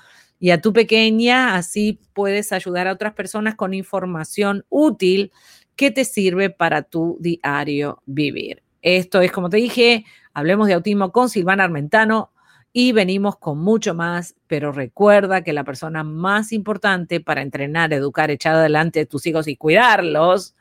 y 0.40 0.50
a 0.50 0.60
tu 0.60 0.72
pequeña, 0.72 1.56
así 1.56 2.00
puedes 2.12 2.52
ayudar 2.52 2.88
a 2.88 2.92
otras 2.92 3.14
personas 3.14 3.54
con 3.54 3.74
información 3.74 4.64
útil 4.68 5.32
que 5.76 5.90
te 5.90 6.04
sirve 6.04 6.50
para 6.50 6.82
tu 6.82 7.16
diario 7.20 8.02
vivir. 8.06 8.62
Esto 8.82 9.20
es, 9.20 9.32
como 9.32 9.50
te 9.50 9.56
dije, 9.56 10.04
hablemos 10.32 10.68
de 10.68 10.74
autismo 10.74 11.12
con 11.12 11.28
Silvana 11.28 11.64
Armentano 11.64 12.30
y 12.72 12.92
venimos 12.92 13.36
con 13.38 13.58
mucho 13.58 13.94
más, 13.94 14.36
pero 14.46 14.72
recuerda 14.72 15.42
que 15.42 15.52
la 15.52 15.64
persona 15.64 16.04
más 16.04 16.52
importante 16.52 17.20
para 17.20 17.42
entrenar, 17.42 17.92
educar, 17.92 18.30
echar 18.30 18.54
adelante 18.54 19.00
a 19.00 19.06
tus 19.06 19.26
hijos 19.26 19.48
y 19.48 19.56
cuidarlos, 19.56 20.54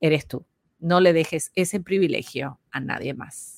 eres 0.00 0.26
tú. 0.26 0.44
No 0.78 1.00
le 1.00 1.12
dejes 1.12 1.50
ese 1.56 1.80
privilegio 1.80 2.60
a 2.70 2.80
nadie 2.80 3.14
más. 3.14 3.57